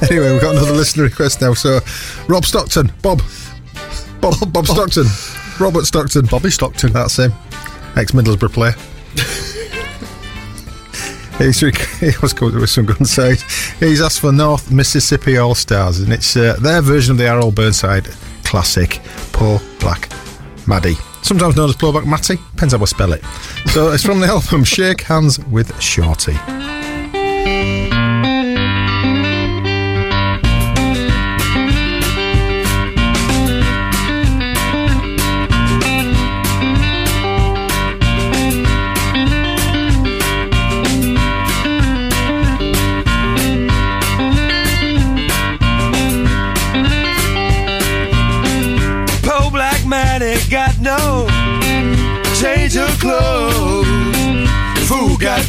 [0.09, 1.53] Anyway, we've got another listener request now.
[1.55, 1.79] So,
[2.29, 3.19] Rob Stockton, Bob,
[4.21, 5.05] Bob, Bob Stockton,
[5.59, 6.93] Robert Stockton, Bobby Stockton.
[6.93, 7.33] that's him,
[7.95, 8.75] ex Middlesbrough player.
[11.37, 11.59] He's
[11.99, 13.39] he was called with some gun side.
[13.79, 17.51] He's asked for North Mississippi Allstars, and it's uh, their version of the R.L.
[17.51, 18.07] Burnside
[18.43, 19.01] classic,
[19.33, 20.09] Poor Black
[20.67, 20.95] Maddie.
[21.21, 23.23] Sometimes known as Poor Black Matty, depends how we spell it.
[23.67, 26.37] So it's from the album Shake Hands with Shorty.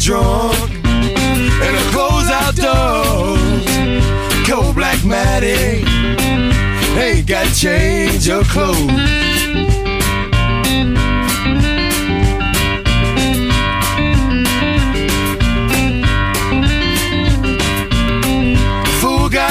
[0.01, 3.67] Drunk and her clothes outdoors.
[4.49, 5.85] Cold black Matty
[6.99, 9.19] ain't got change of clothes.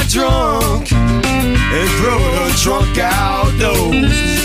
[0.10, 3.92] Drunk and throw her trunk outdoors.
[3.92, 4.37] Need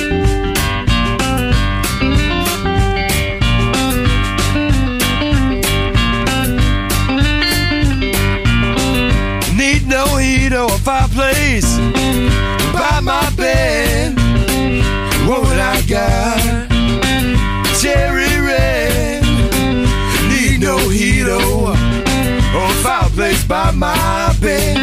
[23.48, 24.76] by my bed.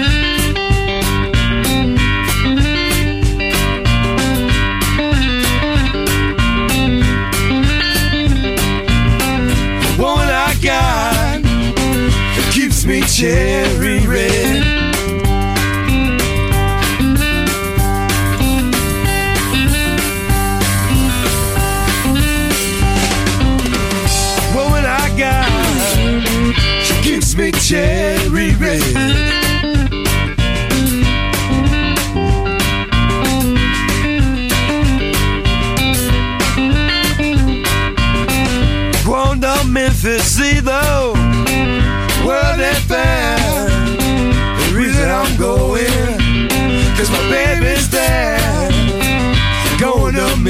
[9.82, 11.42] The Woman I got
[12.54, 13.89] keeps me cherry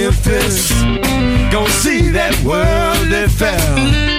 [0.01, 0.71] Memphis,
[1.51, 4.18] gonna see that world they found.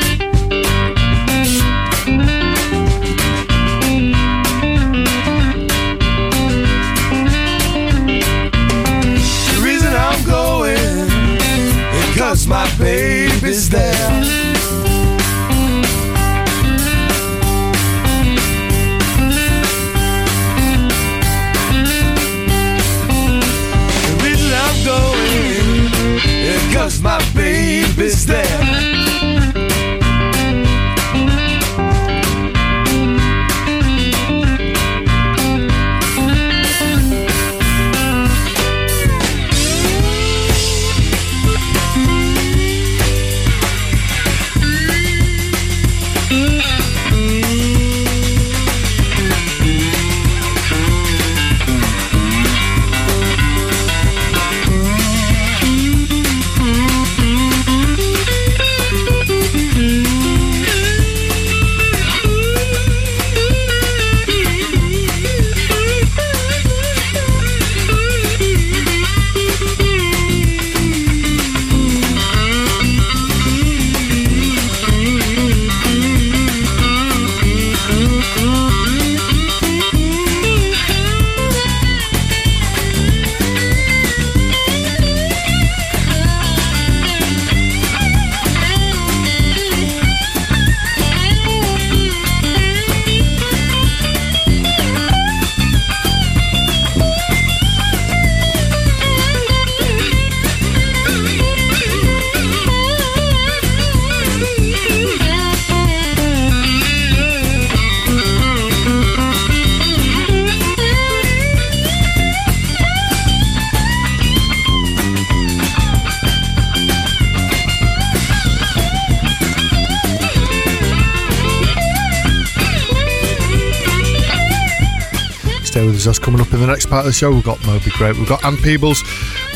[126.61, 127.31] In the next part of the show.
[127.31, 129.03] We've got Moby Grape, we've got Ann Peebles,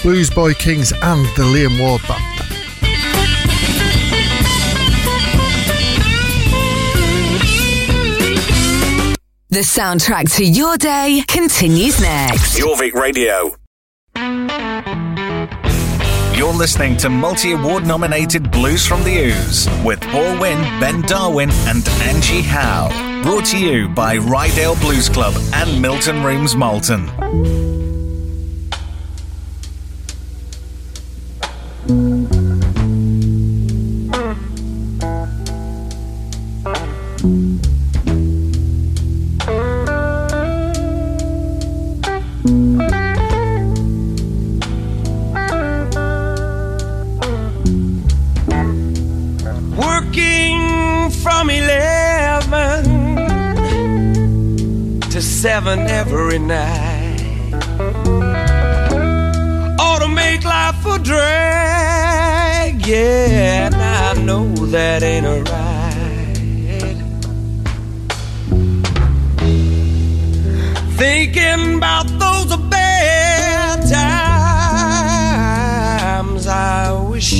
[0.00, 2.22] Blues Boy Kings, and the Liam Ward Band.
[9.50, 12.58] The soundtrack to your day continues next.
[12.58, 13.54] Jorvik Radio.
[16.34, 21.50] You're listening to multi award nominated Blues from the Ouse with Paul Winn, Ben Darwin,
[21.66, 23.13] and Angie Howe.
[23.24, 27.73] Brought to you by Ryedale Blues Club and Milton Rooms Malton.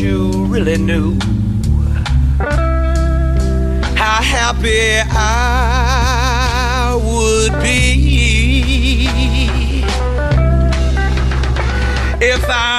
[0.01, 1.17] You really knew.
[3.97, 9.85] How happy I would be
[12.21, 12.74] if I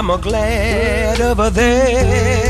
[0.00, 2.49] I'm a glad of that.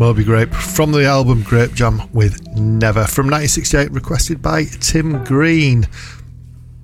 [0.00, 5.86] Moby Grape from the album Grape Jam with Never from 1968, requested by Tim Green.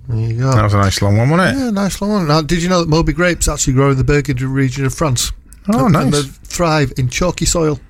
[0.06, 0.52] There you go.
[0.52, 1.58] That was a nice long one, wasn't it?
[1.58, 2.28] Yeah, nice long one.
[2.28, 5.32] Now, did you know that Moby grapes actually grow in the Burgundy region of France?
[5.72, 6.04] Oh, And- nice.
[6.04, 7.80] And they thrive in chalky soil.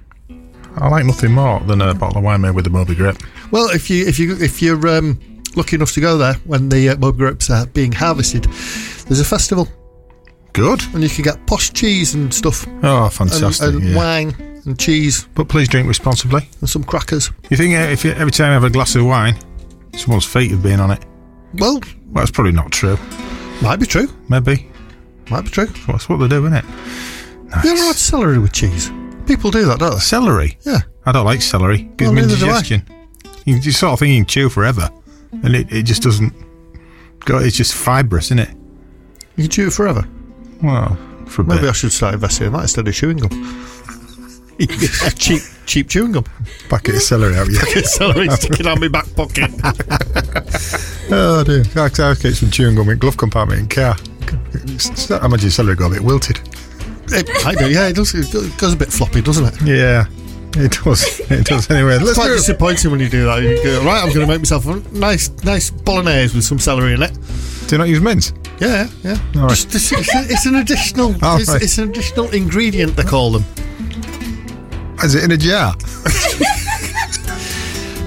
[0.76, 3.16] I like nothing more than a bottle of wine made with the Moby grape.
[3.50, 5.18] Well, if you if you if you're um,
[5.56, 9.24] lucky enough to go there when the uh, Moby grapes are being harvested, there's a
[9.24, 9.66] festival.
[10.52, 10.82] Good.
[10.94, 12.64] And you can get posh cheese and stuff.
[12.84, 13.66] Oh, fantastic!
[13.66, 13.96] And, and yeah.
[13.96, 15.26] wine and cheese.
[15.34, 16.48] But please drink responsibly.
[16.60, 17.30] And some crackers.
[17.50, 19.36] You think uh, if you, every time you have a glass of wine,
[19.96, 21.04] someone's feet have been on it?
[21.54, 21.82] Well, well,
[22.14, 22.98] that's probably not true.
[23.62, 24.08] Might be true.
[24.28, 24.68] Maybe.
[25.30, 25.66] Might be true.
[25.86, 26.64] That's what they do, isn't it?
[27.52, 28.90] Have you ever had celery with cheese?
[29.26, 29.98] People do that, don't they?
[30.00, 30.58] Celery?
[30.62, 30.80] Yeah.
[31.06, 31.82] I don't like celery.
[31.96, 32.48] Gives Well, me neither do I.
[32.58, 32.82] indigestion.
[33.44, 34.90] You, you sort of think you can chew forever,
[35.44, 36.34] and it, it just doesn't
[37.20, 37.38] go.
[37.38, 38.50] It's just fibrous, isn't it?
[39.36, 40.06] You can chew it forever.
[40.62, 41.70] Well, for a Maybe bit.
[41.70, 43.30] I should start investing in that instead of chewing gum.
[45.16, 46.24] cheap, cheap chewing gum.
[46.68, 47.60] Packet of celery out, yeah.
[47.60, 49.50] Packet of celery sticking out my back pocket.
[51.08, 51.62] Oh dear!
[51.76, 53.94] I I keep some chewing gum in glove compartment in car.
[54.52, 56.40] It's not- I imagine celery got a bit wilted.
[57.12, 57.86] It, I do, yeah.
[57.86, 58.12] It does.
[58.12, 59.62] It goes a bit floppy, doesn't it?
[59.62, 60.06] Yeah,
[60.56, 61.20] it does.
[61.30, 61.70] It does.
[61.70, 63.40] Anyway, It's quite disappointing when you do that.
[63.40, 66.94] You go, right, I'm going to make myself a nice, nice bolognese with some celery
[66.94, 67.16] in it.
[67.68, 68.32] Do you not use mince?
[68.58, 69.16] Yeah, yeah.
[69.36, 69.50] All right.
[69.50, 71.14] Just, it's, it's an additional.
[71.14, 71.62] It's, right.
[71.62, 72.96] it's an additional ingredient.
[72.96, 73.44] They call them.
[75.04, 75.74] Is it in a jar?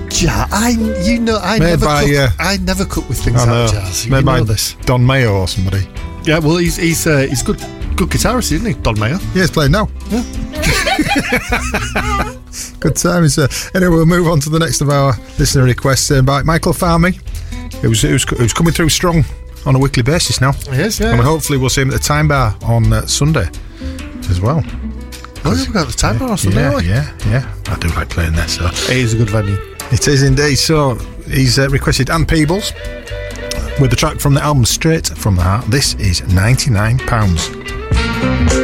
[0.09, 0.47] Jar.
[0.51, 0.71] I,
[1.03, 2.15] you know, I Made never by, cook.
[2.17, 3.65] uh, I never cook with things I out know.
[3.65, 4.05] of jars.
[4.05, 4.73] You Made by know this.
[4.85, 5.87] Don Mayo or somebody.
[6.25, 7.57] Yeah, well, he's he's uh, he's good,
[7.95, 9.17] good guitarist, isn't he, Don Mayo?
[9.33, 9.87] Yeah, he's playing now.
[10.09, 10.23] Yeah.
[12.79, 13.37] Good times.
[13.37, 16.73] Uh, anyway, we'll move on to the next of our listener requests uh, by Michael
[16.73, 17.15] Farmy,
[17.81, 19.23] who's, who's, who's coming through strong
[19.65, 20.51] on a weekly basis now.
[20.71, 21.11] Yes, yeah.
[21.11, 23.49] And hopefully we'll see him at the Time Bar on uh, Sunday
[24.29, 24.61] as well.
[25.45, 26.59] Oh, yeah, we've got the time or something.
[26.59, 26.89] yeah, haven't we?
[26.89, 27.55] yeah, yeah.
[27.67, 28.65] I do like playing there, so.
[28.67, 29.57] It is a good venue.
[29.91, 30.57] It is indeed.
[30.57, 30.95] So
[31.27, 32.73] he's uh, requested Ann Peebles
[33.79, 35.65] with the track from the album Straight from the Heart.
[35.65, 38.58] This is £99.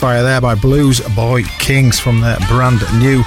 [0.00, 3.22] Crossfire there by Blues Boy Kings from their brand new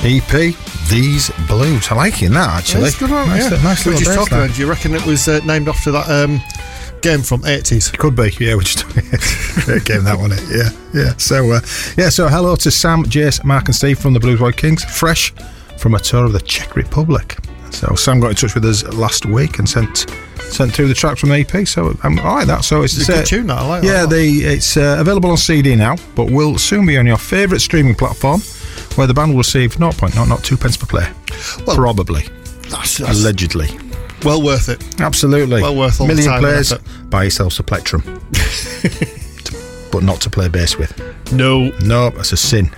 [0.00, 0.56] EP,
[0.88, 1.88] These Blues.
[1.90, 2.84] I like it that actually.
[2.84, 3.62] It's good, nice, yeah.
[3.62, 4.54] nice little just talking about.
[4.54, 6.40] Do you reckon it was uh, named after that um,
[7.02, 7.98] game from 80s?
[7.98, 8.54] Could be, yeah.
[8.54, 8.86] We just
[9.66, 10.30] great game that one.
[10.48, 11.14] Yeah, yeah.
[11.18, 11.60] So, uh,
[11.98, 12.08] yeah.
[12.08, 15.34] So, hello to Sam, Jace, Mark, and Steve from the Blues Boy Kings, fresh
[15.76, 17.36] from a tour of the Czech Republic.
[17.72, 20.06] So, Sam got in touch with us last week and sent
[20.50, 21.66] sent through the tracks from the EP.
[21.66, 22.64] So, um, I like that.
[22.64, 23.58] So, it's, It's a good tune, that.
[23.58, 24.10] I like that yeah, lot.
[24.10, 27.94] the it's uh, available on CD now, but will soon be on your favourite streaming
[27.94, 28.40] platform,
[28.96, 31.10] where the band will receive 0.0, not two pence per play.
[31.66, 32.22] Well, Probably,
[32.70, 33.68] That's, that's allegedly.
[34.24, 35.00] well worth it.
[35.00, 35.60] Absolutely.
[35.62, 36.72] Well worth all the Million time and players.
[37.10, 38.02] Buy yourselves a plectrum.
[39.92, 40.92] but not to play bass with.
[41.32, 41.70] No.
[41.80, 42.70] No, that's a sin.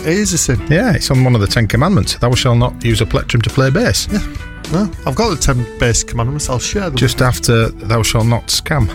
[0.00, 0.60] It is a sin.
[0.70, 2.16] Yeah, it's on one of the Ten Commandments.
[2.16, 4.06] Thou shalt not use a plectrum to play bass.
[4.10, 4.18] Yeah.
[4.72, 6.50] No, I've got the 10 base commandments.
[6.50, 6.96] I'll share them.
[6.96, 8.86] Just after thou shalt not scam.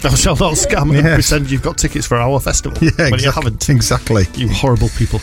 [0.00, 1.28] Thou shalt not scam and Yes.
[1.30, 3.68] pretend you've got tickets for our festival Yeah, when you haven't.
[3.68, 4.24] Exactly.
[4.34, 5.20] You horrible people.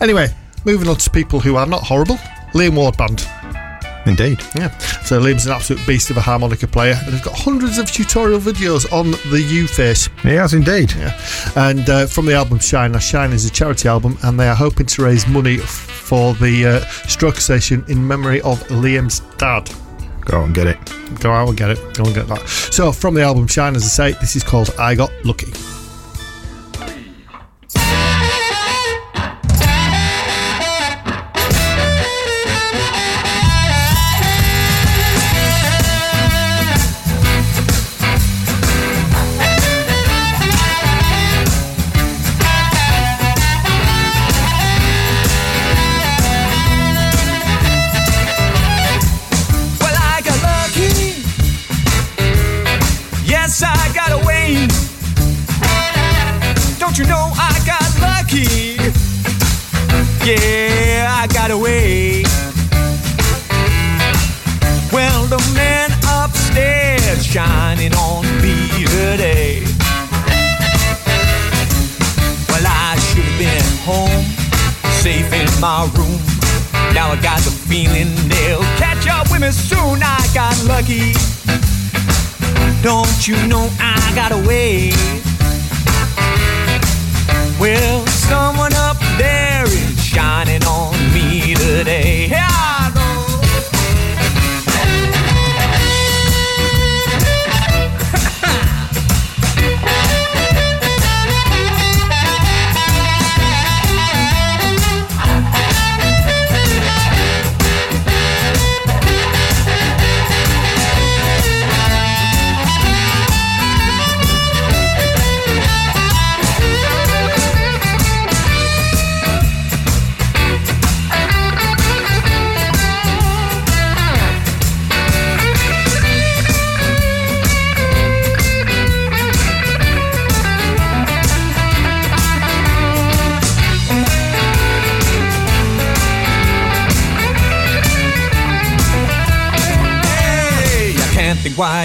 [0.00, 0.28] Anyway,
[0.64, 2.16] moving on to people who are not horrible.
[2.54, 3.26] Liam Ward Band.
[4.04, 4.40] Indeed.
[4.56, 4.76] Yeah.
[5.04, 8.40] So Liam's an absolute beast of a harmonica player, and he's got hundreds of tutorial
[8.40, 10.08] videos on the U Face.
[10.22, 10.92] He has indeed.
[10.94, 11.16] Yeah.
[11.54, 12.92] And uh, from the album Shine.
[12.92, 16.34] Now, Shine is a charity album, and they are hoping to raise money f- for
[16.34, 19.70] the uh, stroke station in memory of Liam's dad.
[20.26, 20.78] Go out and get it.
[21.20, 21.78] Go out and get it.
[21.94, 22.46] Go and get that.
[22.46, 25.50] So, from the album Shine, as I say, this is called I Got Lucky.
[83.28, 85.21] You know I got away?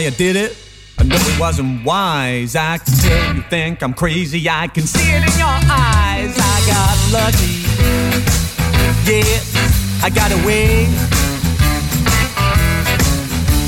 [0.08, 0.56] I did it.
[0.98, 2.56] I know it wasn't wise.
[2.56, 4.48] I can tell you think I'm crazy.
[4.48, 6.32] I can see it in your eyes.
[6.40, 7.68] I got lucky.
[9.04, 9.28] Yeah,
[10.02, 10.88] I got away.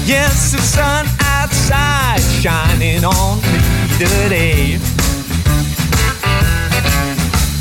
[0.06, 3.60] Yes, the sun outside shining on me
[4.00, 4.80] today.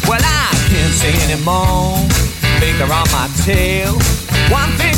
[0.07, 1.99] Well, I can't say anymore.
[2.61, 3.95] Finger on my tail.
[4.55, 4.98] One thing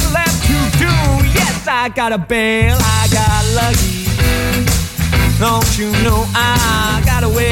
[1.73, 2.77] I got a bail.
[2.79, 4.05] I got lucky.
[5.39, 7.50] Don't you know I got away?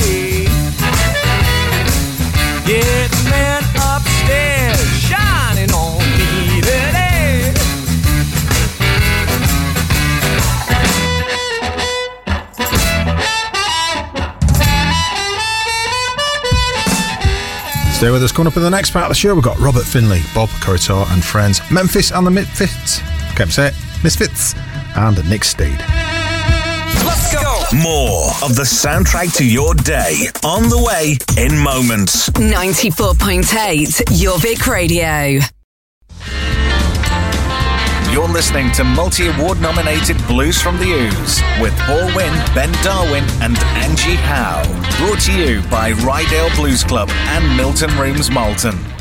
[17.98, 18.30] Stay with us.
[18.30, 21.10] Coming up in the next part of the show, we've got Robert Finley, Bob Corritore
[21.12, 23.00] and friends, Memphis and the Misfits.
[23.34, 23.74] Can't say it.
[24.04, 24.54] Misfits
[24.94, 25.80] and Nick Steed.
[27.04, 27.64] Let's go.
[27.82, 32.30] More of the soundtrack to your day on the way in moments.
[32.30, 33.42] 94.8
[34.16, 35.40] Jorvik Radio.
[38.18, 43.22] You're listening to multi award nominated Blues from the Ouse with Paul Winn, Ben Darwin,
[43.40, 44.64] and Angie Howe.
[44.98, 48.97] Brought to you by Ryedale Blues Club and Milton Rooms Malton.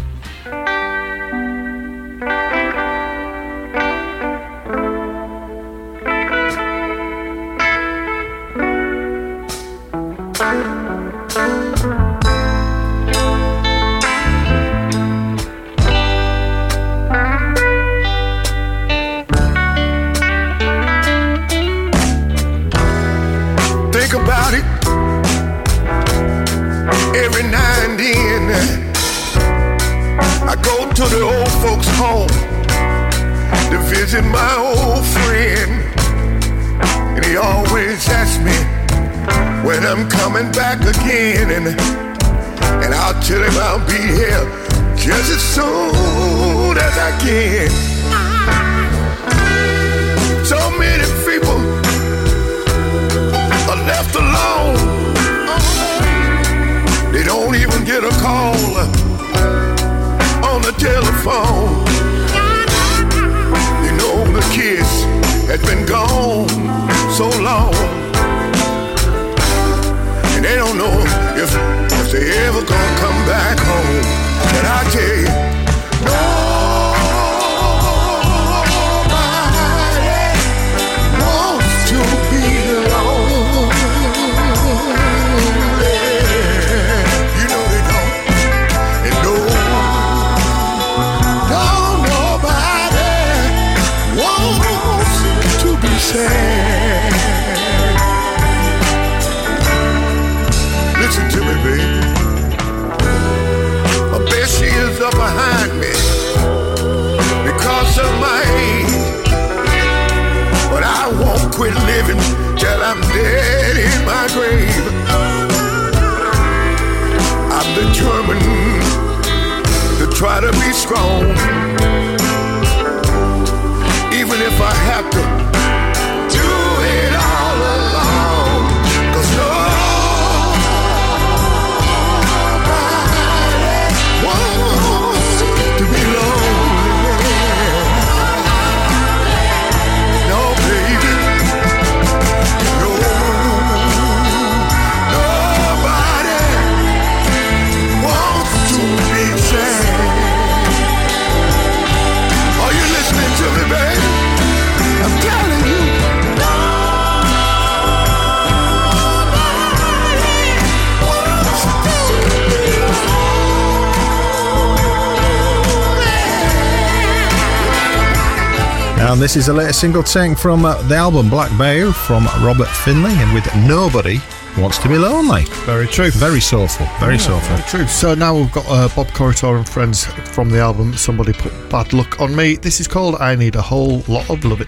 [169.08, 172.68] And this is the latest single taken from uh, the album Black Bayou from Robert
[172.68, 174.20] Finley and with Nobody
[174.58, 175.46] Wants to Be Lonely.
[175.66, 176.12] Very true.
[176.12, 176.86] Very soulful.
[177.00, 177.56] Very yeah, soulful.
[177.56, 177.88] Very true.
[177.88, 181.94] So now we've got uh, Bob Corritore and Friends from the album Somebody Put Bad
[181.94, 182.58] Luck on Me.
[182.58, 184.68] This is called I Need a Whole Lot of Loving.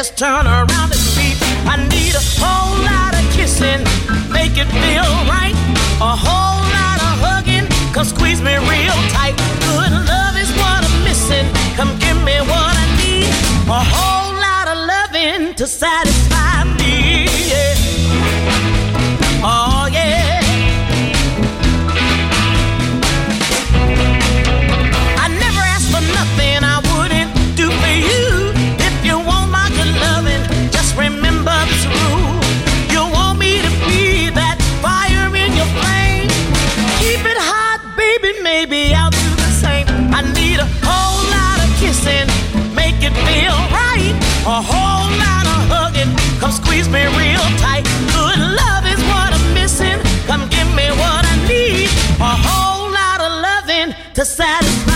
[0.00, 1.36] just turn around and beat.
[1.68, 3.84] I need a whole lot of kissing,
[4.32, 5.52] make it feel right.
[6.00, 9.36] A whole lot of hugging, come squeeze me real tight.
[9.68, 11.46] Good love is what I'm missing,
[11.76, 13.28] come give me what I need.
[13.68, 16.89] A whole lot of loving to satisfy me.
[44.50, 46.10] a whole lot of hugging.
[46.40, 47.84] Come squeeze me real tight.
[48.10, 49.98] Good love is what I'm missing.
[50.26, 51.88] Come give me what I need.
[52.18, 54.89] A whole lot of loving to satisfy.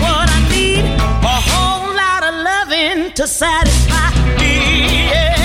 [0.00, 0.84] what I need.
[1.34, 5.10] A whole lot of loving to satisfy me.
[5.10, 5.35] Yeah.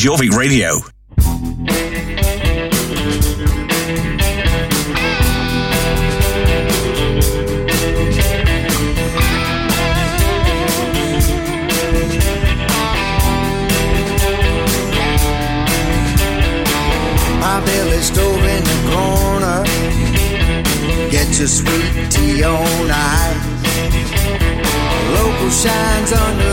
[0.00, 0.78] Is Jorvik Radio.
[17.38, 19.64] My belly stove in the corner.
[21.10, 23.60] Get your sweet tea on ice.
[25.14, 26.49] Local shines under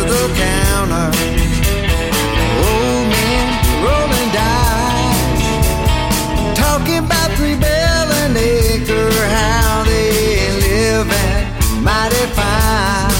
[6.98, 13.12] about three bell and acre, how they live and mighty fine.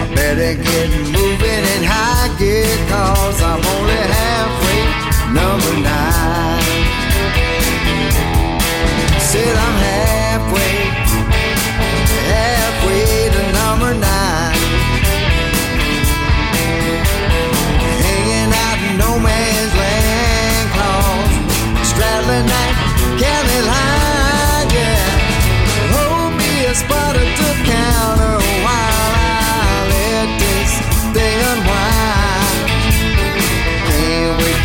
[0.00, 4.82] I better get moving in high gear, cause I'm only halfway
[5.34, 6.55] number nine.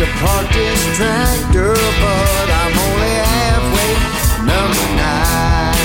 [0.02, 3.92] To park this tractor, but I'm only halfway
[4.42, 5.78] number nine.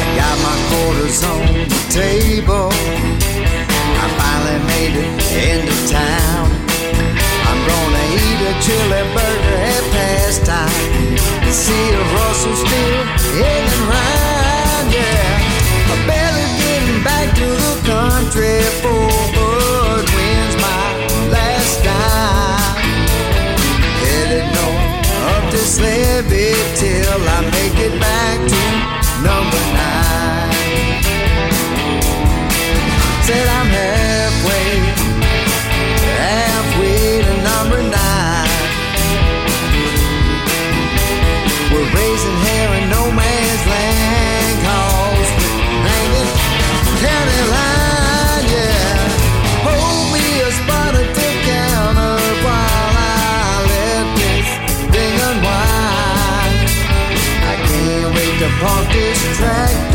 [0.00, 2.72] I got my quarters on the table.
[4.00, 5.12] I finally made it
[5.44, 6.48] into town.
[7.48, 10.72] I'm gonna eat a chili burger at past time.
[11.52, 13.04] See if Russell's still
[13.44, 15.92] hanging around, yeah.
[15.92, 18.56] I barely getting back to the country.
[18.80, 19.33] Four
[26.34, 30.03] Till I make it back to number nine.
[58.64, 59.93] Park this tractor.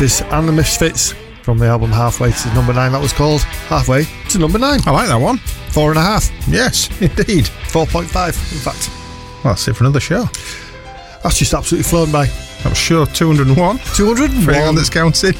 [0.00, 2.92] Was and the Misfits from the album Halfway to number nine.
[2.92, 4.80] That was called Halfway to number nine.
[4.86, 5.38] I like that one.
[5.70, 6.30] Four and a half.
[6.48, 7.44] Yes, indeed.
[7.44, 8.90] 4.5, in fact.
[9.44, 10.24] Well, that's it for another show.
[11.22, 12.26] That's just absolutely flown by.
[12.26, 13.78] That was show 201.
[13.94, 14.42] 201.
[14.42, 15.34] For anyone that's counting.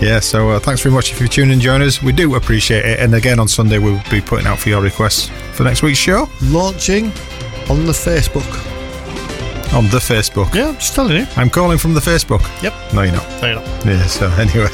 [0.00, 2.02] Yeah, so uh, thanks very much if you've tuned in join us.
[2.02, 3.00] We do appreciate it.
[3.00, 6.28] And again, on Sunday, we'll be putting out for your requests for next week's show.
[6.42, 7.06] Launching
[7.68, 8.67] on the Facebook.
[9.74, 10.54] On the Facebook.
[10.54, 11.26] Yeah, I'm just telling you.
[11.36, 12.40] I'm calling from the Facebook.
[12.62, 12.94] Yep.
[12.94, 13.42] No, you're not.
[13.42, 13.84] No, you're not.
[13.86, 14.68] Yeah, so anyway,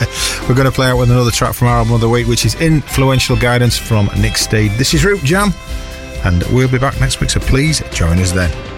[0.49, 2.47] we're going to play out with another track from our album of the week, which
[2.47, 4.71] is Influential Guidance from Nick Steed.
[4.73, 5.53] This is Route Jam,
[6.25, 8.74] and we'll be back next week, so please join us then.